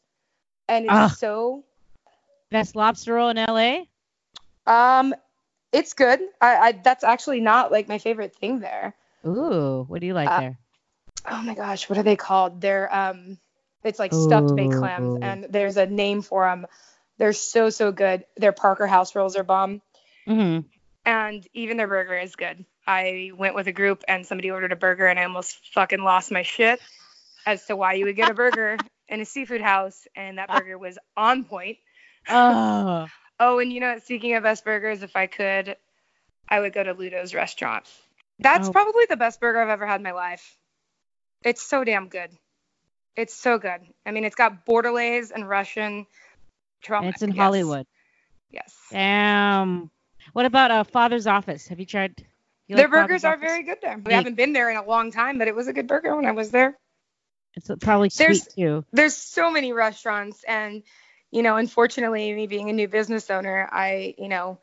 And 0.67 0.85
it's 0.85 0.93
Ah. 0.93 1.07
so 1.17 1.63
Best 2.51 2.75
lobster 2.75 3.13
roll 3.13 3.29
in 3.29 3.37
LA. 3.37 3.83
Um, 4.65 5.13
it's 5.71 5.93
good. 5.93 6.19
I, 6.41 6.55
I 6.57 6.71
that's 6.73 7.03
actually 7.03 7.39
not 7.41 7.71
like 7.71 7.87
my 7.87 7.99
favorite 7.99 8.35
thing 8.35 8.59
there. 8.59 8.95
Ooh, 9.25 9.85
what 9.87 10.01
do 10.01 10.07
you 10.07 10.13
like 10.13 10.29
Uh, 10.29 10.39
there? 10.39 10.57
Oh 11.25 11.41
my 11.41 11.53
gosh, 11.53 11.89
what 11.89 11.99
are 11.99 12.03
they 12.03 12.15
called? 12.15 12.61
They're 12.61 12.93
um, 12.93 13.37
it's 13.83 13.99
like 13.99 14.13
stuffed 14.13 14.55
baked 14.55 14.75
clams, 14.75 15.15
and 15.21 15.45
there's 15.49 15.77
a 15.77 15.85
name 15.85 16.21
for 16.21 16.45
them. 16.45 16.65
They're 17.17 17.33
so 17.33 17.69
so 17.69 17.91
good. 17.91 18.25
Their 18.37 18.51
Parker 18.51 18.87
House 18.87 19.15
rolls 19.15 19.35
are 19.35 19.43
bomb, 19.43 19.81
hmm 20.25 20.59
and 21.05 21.47
even 21.53 21.77
their 21.77 21.87
burger 21.87 22.17
is 22.17 22.35
good. 22.35 22.65
I 22.87 23.31
went 23.35 23.55
with 23.55 23.67
a 23.67 23.71
group, 23.71 24.03
and 24.07 24.25
somebody 24.25 24.51
ordered 24.51 24.71
a 24.71 24.75
burger, 24.77 25.07
and 25.07 25.19
I 25.19 25.23
almost 25.23 25.57
fucking 25.73 26.01
lost 26.01 26.31
my 26.31 26.43
shit 26.43 26.79
as 27.45 27.65
to 27.65 27.75
why 27.75 27.93
you 27.93 28.05
would 28.05 28.15
get 28.15 28.29
a 28.29 28.33
burger 28.33 28.77
in 29.09 29.21
a 29.21 29.25
seafood 29.25 29.61
house, 29.61 30.07
and 30.15 30.37
that 30.37 30.47
burger 30.47 30.77
was 30.77 30.97
on 31.17 31.43
point. 31.43 31.77
Oh, 32.29 33.07
Oh, 33.41 33.59
and 33.59 33.71
you 33.71 33.79
know, 33.79 33.97
speaking 33.99 34.33
of 34.35 34.43
best 34.43 34.65
burgers, 34.65 35.01
if 35.01 35.15
I 35.15 35.27
could, 35.27 35.77
I 36.49 36.59
would 36.59 36.73
go 36.73 36.83
to 36.83 36.91
Ludo's 36.91 37.33
restaurant. 37.33 37.85
That's 38.39 38.69
Oh. 38.69 38.71
probably 38.71 39.05
the 39.09 39.17
best 39.17 39.39
burger 39.39 39.61
I've 39.61 39.69
ever 39.69 39.85
had 39.85 39.97
in 39.97 40.03
my 40.03 40.11
life. 40.13 40.57
It's 41.43 41.61
so 41.61 41.83
damn 41.83 42.07
good. 42.07 42.31
It's 43.15 43.33
so 43.33 43.57
good. 43.57 43.81
I 44.05 44.11
mean, 44.11 44.23
it's 44.23 44.35
got 44.35 44.65
bordelaise 44.65 45.31
and 45.31 45.47
Russian. 45.47 46.05
Trauma. 46.81 47.07
and 47.07 47.13
it's 47.13 47.21
in 47.21 47.31
yes. 47.31 47.37
Hollywood. 47.37 47.85
Yes. 48.51 48.73
Damn. 48.91 49.91
What 50.31 50.45
about 50.45 50.71
uh, 50.71 50.83
Father's 50.85 51.27
Office? 51.27 51.67
Have 51.67 51.79
you 51.79 51.85
tried? 51.85 52.13
you 52.67 52.75
Their 52.77 52.85
like 52.87 52.93
Father's 52.93 53.07
burgers 53.07 53.23
are 53.25 53.33
Office? 53.33 53.41
very 53.49 53.63
good 53.63 53.77
there. 53.81 53.97
We 53.97 54.11
Yeah. 54.11 54.17
haven't 54.17 54.35
been 54.35 54.53
there 54.53 54.69
in 54.69 54.77
a 54.77 54.83
long 54.85 55.11
time, 55.11 55.37
but 55.37 55.47
it 55.49 55.55
was 55.55 55.67
a 55.67 55.73
good 55.73 55.87
burger 55.87 56.15
when 56.15 56.25
I 56.25 56.31
was 56.31 56.51
there. 56.51 56.77
It's 57.55 57.69
probably 57.81 58.09
sweet 58.09 58.25
There's- 58.25 58.47
too. 58.53 58.85
There's 58.93 59.17
so 59.17 59.51
many 59.51 59.73
restaurants, 59.73 60.43
and 60.43 60.83
you 61.31 61.43
know, 61.43 61.57
unfortunately, 61.57 62.33
me 62.33 62.47
being 62.47 62.69
a 62.69 62.73
new 62.73 62.87
business 62.87 63.29
owner, 63.29 63.67
I, 63.71 64.15
you 64.17 64.29
know, 64.29 64.59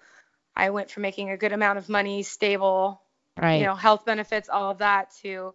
I 0.54 0.70
went 0.70 0.90
from 0.90 1.02
making 1.02 1.30
a 1.30 1.36
good 1.36 1.52
amount 1.52 1.78
of 1.78 1.88
money, 1.88 2.22
stable, 2.22 3.02
Right. 3.40 3.60
you 3.60 3.64
know, 3.66 3.74
health 3.74 4.04
benefits, 4.04 4.48
all 4.48 4.70
of 4.70 4.78
that 4.78 5.10
to 5.22 5.54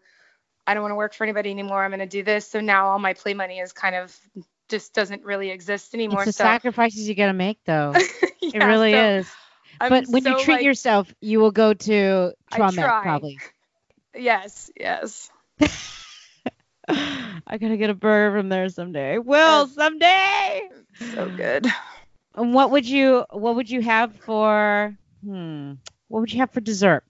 I 0.68 0.74
don't 0.74 0.84
want 0.84 0.92
to 0.92 0.96
work 0.96 1.14
for 1.14 1.24
anybody 1.24 1.50
anymore. 1.50 1.84
I'm 1.84 1.90
going 1.92 2.00
to 2.00 2.06
do 2.06 2.24
this. 2.24 2.48
So 2.48 2.62
now 2.62 2.88
all 2.88 3.00
my 3.00 3.14
play 3.14 3.34
money 3.34 3.60
is 3.60 3.74
kind 3.74 3.96
of 3.96 4.16
just 4.70 4.94
doesn't 4.94 5.24
really 5.26 5.50
exist 5.50 5.94
anymore. 5.94 6.24
it's 6.24 6.26
the 6.26 6.32
so 6.34 6.44
sacrifices 6.44 7.08
you 7.08 7.14
gotta 7.14 7.34
make, 7.34 7.60
though. 7.66 7.94
it 8.42 8.58
really 8.58 8.94
so 8.94 8.98
is. 9.00 9.28
I'm 9.82 9.90
but 9.90 10.08
when 10.08 10.26
you 10.26 10.34
treat 10.38 10.54
like, 10.56 10.64
yourself, 10.64 11.14
you 11.22 11.40
will 11.40 11.52
go 11.52 11.74
to 11.74 12.32
trauma 12.50 13.00
probably. 13.02 13.40
yes, 14.16 14.72
yes. 14.80 15.30
I 16.88 17.58
gotta 17.58 17.78
get 17.78 17.90
a 17.90 17.94
burger 17.94 18.38
from 18.38 18.50
there 18.50 18.70
someday. 18.70 19.18
Will 19.18 19.68
Yes. 19.68 19.76
someday. 19.76 20.70
So 21.14 21.30
good. 21.30 21.68
And 22.36 22.54
what 22.54 22.72
would 22.72 22.88
you 22.88 23.26
what 23.32 23.56
would 23.56 23.70
you 23.70 23.82
have 23.82 24.16
for 24.22 24.96
hmm 25.24 25.74
what 26.08 26.22
would 26.22 26.32
you 26.32 26.40
have 26.40 26.52
for 26.52 26.62
dessert? 26.62 27.04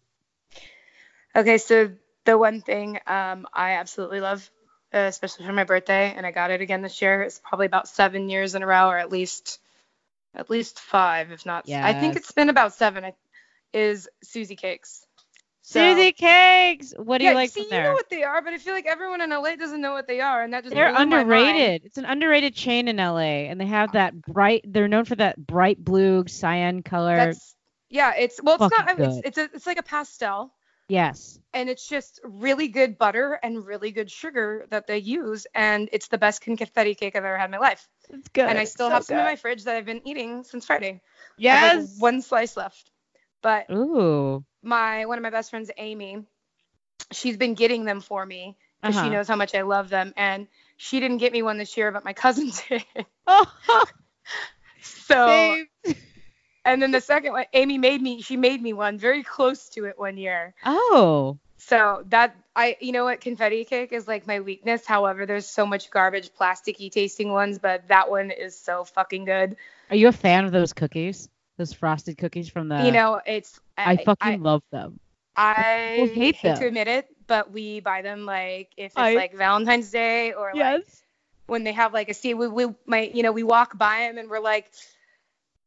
Okay, 1.36 1.58
so 1.58 1.92
the 2.26 2.38
one 2.38 2.62
thing 2.62 3.00
um, 3.08 3.48
I 3.54 3.74
absolutely 3.74 4.20
love, 4.20 4.50
uh, 4.94 5.00
especially 5.00 5.46
for 5.46 5.54
my 5.54 5.64
birthday, 5.64 6.14
and 6.16 6.26
I 6.26 6.32
got 6.32 6.52
it 6.52 6.62
again 6.62 6.82
this 6.82 7.02
year. 7.02 7.22
It's 7.24 7.40
probably 7.40 7.66
about 7.66 7.88
seven 7.88 8.30
years 8.30 8.56
in 8.56 8.64
a 8.64 8.68
row, 8.68 8.90
or 8.90 8.98
at 8.98 9.12
least, 9.12 9.60
at 10.36 10.50
least 10.50 10.80
five, 10.80 11.32
if 11.32 11.46
not. 11.46 11.70
I 11.70 11.94
think 11.94 12.16
it's 12.16 12.32
been 12.32 12.50
about 12.50 12.74
seven. 12.74 13.12
Is 13.74 14.10
Susie 14.24 14.58
cakes. 14.58 15.06
So- 15.62 15.80
Susie 15.80 16.12
cakes. 16.12 16.94
What 16.98 17.20
do 17.20 17.24
yeah, 17.24 17.30
you 17.32 17.36
like 17.36 17.52
see, 17.52 17.64
from 17.64 17.78
you 17.78 17.84
know 17.84 17.94
what 17.94 18.10
they 18.10 18.24
are, 18.24 18.42
but 18.42 18.52
I 18.54 18.58
feel 18.58 18.74
like 18.74 18.86
everyone 18.86 19.22
in 19.22 19.30
LA 19.30 19.56
doesn't 19.56 19.80
know 19.80 19.94
what 19.94 20.08
they 20.08 20.20
are, 20.20 20.44
and 20.44 20.54
that 20.54 20.64
just 20.64 20.76
They're 20.76 20.92
blew 20.92 21.06
my 21.06 21.24
mind. 21.24 21.32
underrated. 21.32 21.86
It's 21.86 21.98
an 21.98 22.06
underrated 22.06 22.54
chain 22.56 22.90
in 22.90 22.98
LA, 22.98 23.48
and 23.48 23.62
they 23.62 23.68
have 23.68 23.94
that 23.94 24.20
bright. 24.22 24.66
They're 24.68 24.90
known 24.90 25.06
for 25.06 25.16
that 25.16 25.38
bright 25.38 25.82
blue 25.84 26.28
cyan 26.28 26.84
color. 26.84 27.16
That's 27.16 27.56
yeah, 27.90 28.14
it's 28.18 28.42
well, 28.42 28.56
it's 28.56 28.78
not. 28.78 29.00
It's 29.00 29.22
it's, 29.26 29.38
a, 29.38 29.44
it's 29.54 29.68
like 29.68 29.80
a 29.80 29.84
pastel, 29.84 30.54
yes. 30.92 31.40
and 31.54 31.70
it's 31.70 31.88
just 31.88 32.20
really 32.24 32.68
good 32.68 32.98
butter 32.98 33.40
and 33.44 33.66
really 33.66 33.92
good 33.92 34.10
sugar 34.12 34.66
that 34.70 34.88
they 34.88 34.98
use, 35.00 35.48
and 35.54 35.90
it's 35.92 36.08
the 36.08 36.18
best 36.18 36.42
confetti 36.42 36.96
cake 36.96 37.16
I've 37.16 37.26
ever 37.26 37.38
had 37.38 37.46
in 37.46 37.52
my 37.52 37.58
life. 37.58 37.88
It's 38.10 38.28
good. 38.30 38.50
and 38.50 38.58
I 38.60 38.66
still 38.66 38.90
have 38.90 39.04
some 39.04 39.18
in 39.18 39.24
my 39.26 39.36
fridge 39.36 39.64
that 39.66 39.76
I've 39.76 39.86
been 39.86 40.08
eating 40.08 40.44
since 40.44 40.66
Friday. 40.66 41.02
Have, 41.46 41.62
like, 41.62 41.74
Yes. 41.74 42.00
one 42.00 42.22
slice 42.22 42.56
left, 42.58 42.92
but 43.42 43.70
Ooh. 43.72 44.44
my 44.64 45.06
one 45.06 45.18
of 45.18 45.24
my 45.24 45.30
best 45.30 45.50
friends, 45.50 45.72
Amy, 45.78 46.26
she's 47.12 47.38
been 47.38 47.54
getting 47.56 47.86
them 47.86 48.02
for 48.02 48.26
me 48.26 48.58
because 48.82 48.96
Uh-huh. 48.96 49.06
she 49.06 49.12
knows 49.12 49.28
how 49.28 49.36
much 49.36 49.56
I 49.56 49.62
love 49.62 49.90
them, 49.90 50.14
and 50.18 50.48
she 50.78 51.00
didn't 51.00 51.18
get 51.18 51.34
me 51.34 51.42
one 51.42 51.58
this 51.58 51.76
year, 51.78 51.92
but 51.92 52.06
my 52.06 52.14
cousin 52.24 52.52
did. 52.70 52.84
Oh, 53.28 53.46
So 54.84 55.56
babe. 55.86 55.96
And 56.66 56.82
then 56.82 56.92
the 56.92 57.02
second 57.02 57.34
one, 57.34 57.46
Amy 57.54 57.78
made 57.78 58.02
me. 58.02 58.22
She 58.22 58.38
made 58.38 58.62
me 58.62 58.74
one 58.74 58.98
very 58.98 59.24
close 59.24 59.70
to 59.70 59.86
it 59.86 59.98
one 59.98 60.18
year. 60.18 60.54
Oh. 60.66 61.38
So 61.58 62.04
that 62.10 62.36
I, 62.56 62.76
you 62.80 62.92
know 62.92 63.04
what, 63.04 63.22
confetti 63.22 63.66
cake 63.66 63.94
is 63.94 64.08
like 64.08 64.26
my 64.26 64.40
weakness. 64.40 64.86
However, 64.86 65.26
there's 65.26 65.46
so 65.48 65.66
much 65.66 65.92
garbage, 65.92 66.32
plasticky 66.34 66.92
tasting 66.92 67.32
ones, 67.32 67.60
but 67.60 67.88
that 67.90 68.10
one 68.10 68.32
is 68.32 68.58
so 68.58 68.84
fucking 68.84 69.26
good. 69.26 69.56
Are 69.90 69.96
you 69.96 70.08
a 70.08 70.12
fan 70.12 70.46
of 70.46 70.52
those 70.52 70.74
cookies? 70.74 71.30
Those 71.58 71.74
frosted 71.74 72.18
cookies 72.18 72.50
from 72.50 72.70
the. 72.70 72.84
you 72.86 72.92
know, 72.92 73.22
it's 73.26 73.60
I 73.78 73.98
fucking 73.98 74.16
I, 74.22 74.36
love 74.38 74.64
them. 74.72 75.00
I 75.36 75.94
People 75.98 76.16
hate 76.16 76.36
hate 76.36 76.42
them. 76.42 76.58
to 76.58 76.68
admit 76.68 76.88
it, 76.88 77.08
but 77.28 77.52
we 77.52 77.80
buy 77.80 78.02
them 78.02 78.26
like 78.26 78.70
if 78.78 78.92
it's 78.94 78.98
I- 78.98 79.14
like 79.14 79.36
Valentine's 79.36 79.92
Day 79.92 80.34
or 80.34 80.52
like 80.56 80.86
when 81.46 81.64
they 81.64 81.74
have 81.74 81.94
like 81.94 82.10
a 82.10 82.14
see 82.14 82.34
we, 82.34 82.48
we 82.48 82.66
my 82.86 83.12
you 83.14 83.24
know 83.24 83.32
we 83.32 83.44
walk 83.44 83.78
by 83.78 84.08
them 84.08 84.18
and 84.18 84.30
we're 84.30 84.40
like 84.40 84.66
"God, 84.66 84.72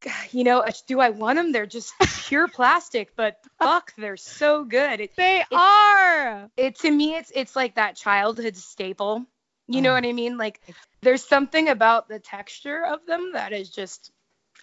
you 0.33 0.45
know 0.45 0.61
uh, 0.61 0.71
do 0.87 1.01
I 1.01 1.11
want 1.11 1.37
them? 1.37 1.53
They're 1.53 1.67
just 1.67 1.95
pure 2.27 2.49
plastic 2.49 3.15
but 3.17 3.39
fuck 3.59 3.93
they're 3.97 4.17
so 4.17 4.65
good. 4.65 5.01
It, 5.01 5.17
They 5.17 5.45
are. 5.53 6.51
it 6.57 6.79
to 6.81 6.91
me 6.91 7.15
it's 7.17 7.33
it's 7.35 7.57
like 7.57 7.77
that 7.77 7.97
childhood 7.97 8.57
staple. 8.57 9.25
You 9.67 9.81
know 9.81 9.91
Oh. 9.91 9.95
what 9.95 10.05
I 10.05 10.13
mean? 10.13 10.37
Like 10.37 10.61
there's 11.01 11.27
something 11.27 11.69
about 11.69 12.09
the 12.09 12.19
texture 12.19 12.85
of 12.85 13.07
them 13.07 13.33
that 13.33 13.53
is 13.53 13.71
just 13.71 14.11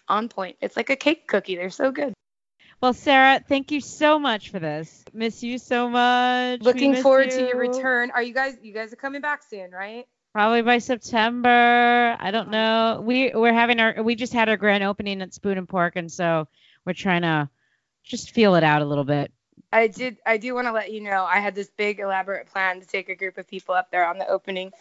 on 0.08 0.30
point. 0.30 0.58
It's 0.62 0.76
like 0.78 0.90
a 0.90 0.96
cake 0.96 1.28
cookie. 1.28 1.56
They're 1.56 1.70
so 1.70 1.92
good. 1.92 2.14
Well, 2.82 2.94
Sarah, 2.94 3.40
thank 3.48 3.72
you 3.72 3.80
so 3.80 4.18
much 4.18 4.50
for 4.50 4.60
this. 4.60 5.04
Miss 5.14 5.44
you 5.44 5.60
so 5.60 5.88
much. 5.90 6.62
Looking 6.62 6.96
forward 6.96 7.30
to 7.32 7.46
your 7.48 7.58
return. 7.58 8.10
Are 8.12 8.24
you 8.24 8.34
guys 8.34 8.58
you 8.62 8.74
guys 8.74 8.92
are 8.92 8.96
coming 8.98 9.22
back 9.22 9.44
soon 9.44 9.72
right 9.72 10.06
Probably 10.34 10.62
by 10.62 10.78
September. 10.78 12.16
I 12.20 12.32
don't 12.32 12.50
know. 12.50 13.04
We 13.06 13.32
we're 13.34 13.54
having 13.54 13.80
our 13.80 14.02
we 14.02 14.16
just 14.16 14.34
had 14.34 14.48
our 14.48 14.56
grand 14.56 14.84
opening 14.84 15.22
at 15.22 15.34
Spoon 15.34 15.58
and 15.58 15.68
Pork, 15.68 15.98
and 15.98 16.10
so 16.10 16.48
we're 16.86 16.94
trying 16.94 17.24
to 17.24 17.50
just 18.04 18.32
feel 18.32 18.56
it 18.56 18.64
out 18.64 18.82
a 18.82 18.86
little 18.86 19.04
bit. 19.04 19.32
I 19.74 19.88
did. 19.88 20.18
I 20.26 20.38
do 20.38 20.54
want 20.56 20.68
to 20.68 20.72
let 20.72 20.92
you 20.92 21.02
know 21.02 21.26
I 21.26 21.40
had 21.40 21.54
this 21.54 21.70
big 21.76 22.00
elaborate 22.00 22.48
plan 22.48 22.80
to 22.80 22.88
take 22.88 23.10
a 23.10 23.16
group 23.16 23.38
of 23.38 23.48
people 23.48 23.76
up 23.76 23.92
there 23.92 24.06
on 24.06 24.20
the 24.20 24.28
opening, 24.28 24.72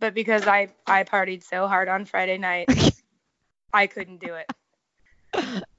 but 0.00 0.12
because 0.12 0.46
I 0.46 0.68
I 0.86 1.04
partied 1.04 1.44
so 1.44 1.68
hard 1.68 1.88
on 1.88 2.04
Friday 2.04 2.38
night, 2.38 2.68
I 3.72 3.86
couldn't 3.86 4.20
do 4.20 4.34
it. 4.34 4.50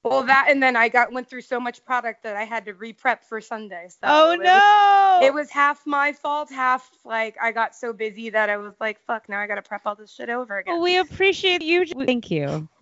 Well, 0.04 0.24
that 0.24 0.48
and 0.50 0.63
then 0.63 0.78
I 0.78 0.88
got 0.88 1.12
went 1.12 1.30
through 1.30 1.41
so 1.41 1.60
much 1.60 1.84
product 1.84 2.24
that 2.24 2.36
I 2.38 2.46
had 2.46 2.63
to 2.65 2.74
re-prep 2.74 3.26
for 3.26 3.41
Sunday. 3.41 3.88
So 3.89 3.98
oh 4.04 4.32
it 4.32 4.39
was- 4.39 4.46
no! 4.46 5.20
it 5.28 5.34
was 5.34 5.50
half 5.50 5.86
my 5.86 6.13
fault, 6.13 6.50
half 6.50 6.89
like 7.04 7.36
I 7.41 7.52
got 7.52 7.76
so 7.76 7.91
busy 7.91 8.30
that 8.30 8.50
I 8.50 8.56
was 8.58 8.74
like, 8.80 9.00
fuck, 9.06 9.28
now 9.28 9.39
I 9.39 9.48
gotta 9.48 9.62
prep 9.62 9.82
all 9.86 9.96
this 9.96 10.12
shit 10.13 10.30
over 10.30 10.60
again. 10.60 10.76
Well, 10.76 10.84
we 10.84 10.98
appreciate 10.98 11.62
you. 11.62 11.86
Thank 11.86 12.32
you. 12.32 12.70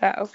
so 0.00 0.30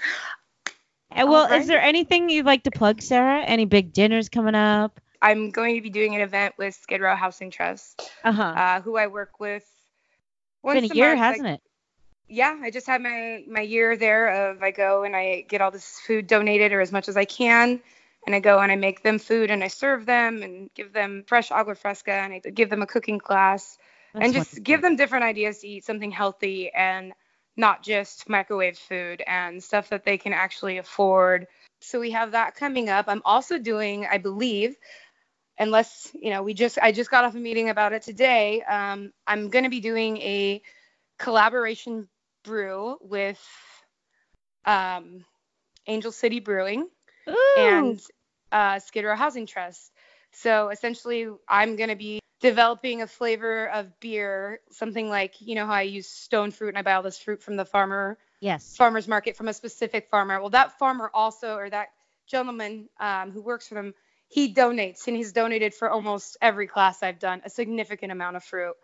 And 1.10 1.28
well, 1.30 1.44
Alright. 1.44 1.60
is 1.62 1.66
there 1.66 1.80
anything 1.80 2.28
you'd 2.28 2.46
like 2.46 2.64
to 2.64 2.70
plug, 2.70 3.00
Sarah? 3.00 3.42
Any 3.44 3.64
big 3.64 3.92
dinners 3.92 4.28
coming 4.28 4.54
up? 4.54 5.00
I'm 5.22 5.50
going 5.50 5.76
to 5.76 5.80
be 5.80 5.88
doing 5.90 6.14
an 6.14 6.20
event 6.20 6.54
with 6.58 6.74
Skid 6.74 7.00
Row 7.00 7.16
Housing 7.16 7.50
Trust, 7.50 8.10
Uh-huh. 8.24 8.42
uh, 8.42 8.80
who 8.82 8.96
I 8.98 9.06
work 9.06 9.40
with. 9.40 9.64
Once 10.62 10.78
It's 10.82 10.88
been 10.88 10.92
a 10.92 11.00
year, 11.00 11.14
month. 11.16 11.20
Hasn't 11.20 11.48
it? 11.48 11.60
Yeah, 12.28 12.58
I 12.62 12.70
just 12.70 12.86
had 12.86 13.02
my 13.02 13.44
my 13.48 13.60
year 13.60 13.96
there 13.96 14.50
of 14.50 14.62
I 14.62 14.70
go 14.70 15.04
and 15.04 15.14
I 15.14 15.44
get 15.48 15.60
all 15.60 15.70
this 15.70 16.00
food 16.00 16.26
donated 16.26 16.72
or 16.72 16.80
as 16.80 16.92
much 16.92 17.08
as 17.08 17.16
I 17.16 17.24
can, 17.24 17.80
and 18.26 18.34
I 18.34 18.40
go 18.40 18.58
and 18.60 18.72
I 18.72 18.76
make 18.76 19.02
them 19.02 19.18
food 19.18 19.50
and 19.50 19.62
I 19.62 19.68
serve 19.68 20.06
them 20.06 20.42
and 20.42 20.70
give 20.74 20.92
them 20.92 21.24
fresh 21.26 21.50
agua 21.50 21.74
fresca 21.74 22.12
and 22.12 22.32
I 22.32 22.38
give 22.38 22.70
them 22.70 22.82
a 22.82 22.86
cooking 22.86 23.18
class 23.18 23.78
That's 24.14 24.24
and 24.24 24.34
just 24.34 24.48
wonderful. 24.48 24.64
give 24.64 24.82
them 24.82 24.96
different 24.96 25.24
ideas 25.24 25.58
to 25.58 25.68
eat 25.68 25.84
something 25.84 26.10
healthy 26.10 26.70
and 26.70 27.12
not 27.56 27.82
just 27.82 28.28
microwave 28.28 28.78
food 28.78 29.22
and 29.26 29.62
stuff 29.62 29.90
that 29.90 30.04
they 30.04 30.18
can 30.18 30.32
actually 30.32 30.78
afford. 30.78 31.46
So 31.80 32.00
we 32.00 32.10
have 32.12 32.32
that 32.32 32.54
coming 32.56 32.88
up. 32.88 33.04
I'm 33.08 33.22
also 33.24 33.58
doing, 33.58 34.06
I 34.10 34.18
believe, 34.18 34.74
unless 35.58 36.10
you 36.14 36.30
know, 36.30 36.42
we 36.42 36.54
just 36.54 36.78
I 36.80 36.90
just 36.92 37.10
got 37.10 37.24
off 37.24 37.34
a 37.34 37.38
meeting 37.38 37.68
about 37.68 37.92
it 37.92 38.02
today. 38.02 38.62
Um, 38.62 39.12
I'm 39.26 39.50
going 39.50 39.64
to 39.64 39.70
be 39.70 39.80
doing 39.80 40.16
a 40.18 40.62
collaboration 41.18 42.08
brew 42.44 42.96
with 43.00 43.40
um, 44.64 45.24
Angel 45.86 46.12
City 46.12 46.40
Brewing 46.40 46.88
Ooh. 47.28 47.34
and 47.56 48.00
uh, 48.52 48.78
Skid 48.78 49.04
Row 49.04 49.16
Housing 49.16 49.46
Trust. 49.46 49.90
So 50.32 50.68
essentially, 50.68 51.28
I'm 51.48 51.76
going 51.76 51.90
to 51.90 51.96
be 51.96 52.20
developing 52.40 53.02
a 53.02 53.06
flavor 53.06 53.68
of 53.68 53.98
beer, 54.00 54.60
something 54.70 55.08
like, 55.08 55.40
you 55.40 55.54
know, 55.54 55.66
how 55.66 55.72
I 55.72 55.82
use 55.82 56.08
stone 56.08 56.50
fruit 56.50 56.68
and 56.68 56.78
I 56.78 56.82
buy 56.82 56.94
all 56.94 57.02
this 57.02 57.18
fruit 57.18 57.42
from 57.42 57.56
the 57.56 57.64
farmer 57.64 58.18
yes. 58.40 58.76
farmer's 58.76 59.08
market 59.08 59.36
from 59.36 59.48
a 59.48 59.54
specific 59.54 60.08
farmer. 60.10 60.40
Well, 60.40 60.50
that 60.50 60.78
farmer 60.78 61.10
also, 61.12 61.56
or 61.56 61.70
that 61.70 61.88
gentleman 62.26 62.88
um, 63.00 63.30
who 63.30 63.42
works 63.42 63.68
for 63.68 63.74
them, 63.74 63.94
he 64.28 64.52
donates 64.52 65.06
and 65.06 65.16
he's 65.16 65.32
donated 65.32 65.74
for 65.74 65.90
almost 65.90 66.36
every 66.42 66.66
class 66.66 67.02
I've 67.02 67.18
done 67.18 67.42
a 67.44 67.50
significant 67.50 68.12
amount 68.12 68.36
of 68.36 68.44
fruit. 68.44 68.74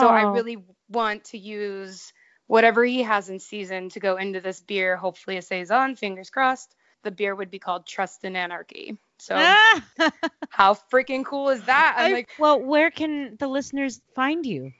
So 0.00 0.08
I 0.08 0.22
Oh. 0.22 0.32
really 0.32 0.58
want 0.88 1.24
to 1.24 1.38
use 1.38 2.12
whatever 2.50 2.84
he 2.84 3.04
has 3.04 3.30
in 3.30 3.38
season 3.38 3.88
to 3.90 4.00
go 4.00 4.16
into 4.16 4.40
this 4.40 4.60
beer. 4.60 4.96
Hopefully 4.96 5.36
a 5.36 5.42
saison, 5.42 5.94
fingers 5.94 6.30
crossed. 6.30 6.74
The 7.04 7.12
beer 7.12 7.32
would 7.32 7.48
be 7.48 7.60
called 7.60 7.86
Trust 7.86 8.24
in 8.24 8.34
Anarchy. 8.34 8.98
So 9.20 9.36
how 10.48 10.74
freaking 10.92 11.24
cool 11.24 11.50
is 11.50 11.62
that? 11.64 11.94
I'm 11.96 12.12
like, 12.12 12.30
well, 12.40 12.60
where 12.60 12.90
can 12.90 13.36
the 13.38 13.46
listeners 13.46 14.00
find 14.16 14.44
you? 14.44 14.72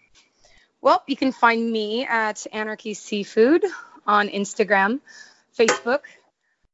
well, 0.80 1.04
you 1.06 1.16
can 1.16 1.30
find 1.30 1.70
me 1.70 2.04
at 2.06 2.44
Anarchy 2.52 2.94
Seafood 2.94 3.64
on 4.04 4.28
Instagram, 4.28 4.98
Facebook. 5.56 6.00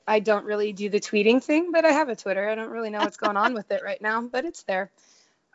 I 0.07 0.21
don't 0.21 0.47
really 0.47 0.73
do 0.73 0.89
the 0.89 1.01
tweeting 1.01 1.43
thing, 1.43 1.73
but 1.73 1.85
I 1.85 1.91
have 1.91 2.09
a 2.09 2.17
Twitter. 2.17 2.49
I 2.49 2.55
don't 2.55 2.71
really 2.71 2.91
know 2.91 3.01
what's 3.01 3.17
going 3.17 3.37
on 3.37 3.53
with 3.53 3.71
it 3.71 3.83
right 3.85 4.01
now, 4.01 4.23
but 4.23 4.47
it's 4.47 4.63
there. 4.63 4.91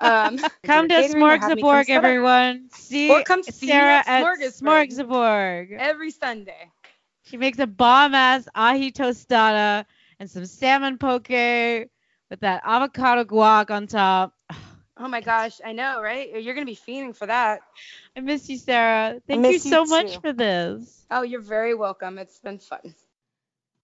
Um, 0.02 0.38
Come 0.64 0.90
to 0.90 0.96
catering 0.96 1.24
or 1.24 1.38
have 1.38 1.56
me 1.56 1.62
come 1.62 1.70
Smorgasburg, 1.72 1.90
everyone. 1.90 2.70
See 2.74 3.10
Or 3.10 3.24
come 3.24 3.44
see 3.44 3.68
me 3.68 3.72
Sarah 3.72 4.04
at 4.06 4.24
at 4.24 4.54
Smorgasburg. 4.54 5.78
every 5.78 6.12
Sunday. 6.12 6.72
She 7.24 7.38
makes 7.38 7.60
a 7.60 7.68
bomb 7.68 8.16
ass 8.16 8.48
ahi 8.56 8.92
tostada 8.92 9.86
and 10.20 10.30
some 10.30 10.46
salmon 10.46 10.98
poke 10.98 11.30
with 11.30 12.40
that 12.40 12.62
avocado 12.66 13.24
guac 13.24 13.72
on 13.72 13.88
top. 13.88 14.34
Oh 14.98 15.08
my 15.08 15.22
gosh, 15.22 15.60
I 15.66 15.72
know, 15.72 16.00
right? 16.00 16.44
You're 16.44 16.54
gonna 16.54 16.66
be 16.68 16.76
fiending 16.76 17.16
for 17.16 17.26
that. 17.26 17.62
I 18.16 18.20
miss 18.20 18.48
you, 18.50 18.58
Sarah. 18.60 19.20
Thank 19.26 19.38
you 19.38 19.54
miss 19.54 19.66
you 19.66 19.72
so 19.72 19.86
much 19.86 20.14
too. 20.14 20.20
for 20.20 20.32
this. 20.32 21.08
Oh, 21.10 21.24
you're 21.24 21.42
very 21.42 21.74
welcome. 21.74 22.20
It's 22.20 22.38
been 22.38 22.60
fun. 22.60 22.94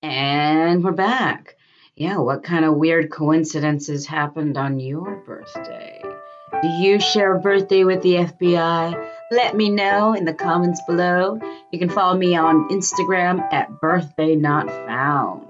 And 0.03 0.83
we're 0.83 0.91
back. 0.91 1.55
Yeah, 1.99 2.19
what 2.19 2.43
kind 2.43 2.63
of 2.63 2.75
weird 2.75 3.09
coincidences 3.09 4.05
happened 4.05 4.55
on 4.55 4.79
your 4.79 5.15
birthday? 5.25 5.99
Do 6.61 6.67
you 6.67 6.99
share 6.99 7.35
a 7.35 7.39
birthday 7.39 7.85
with 7.85 8.03
the 8.03 8.17
FBI? 8.17 9.09
Let 9.31 9.55
me 9.55 9.71
know 9.71 10.13
in 10.13 10.23
the 10.23 10.33
comments 10.35 10.79
below. 10.85 11.39
You 11.71 11.79
can 11.79 11.89
follow 11.89 12.15
me 12.15 12.35
on 12.35 12.69
Instagram 12.69 13.51
at 13.51 13.81
birthday 13.81 14.35
not 14.35 14.67
found. 14.67 15.46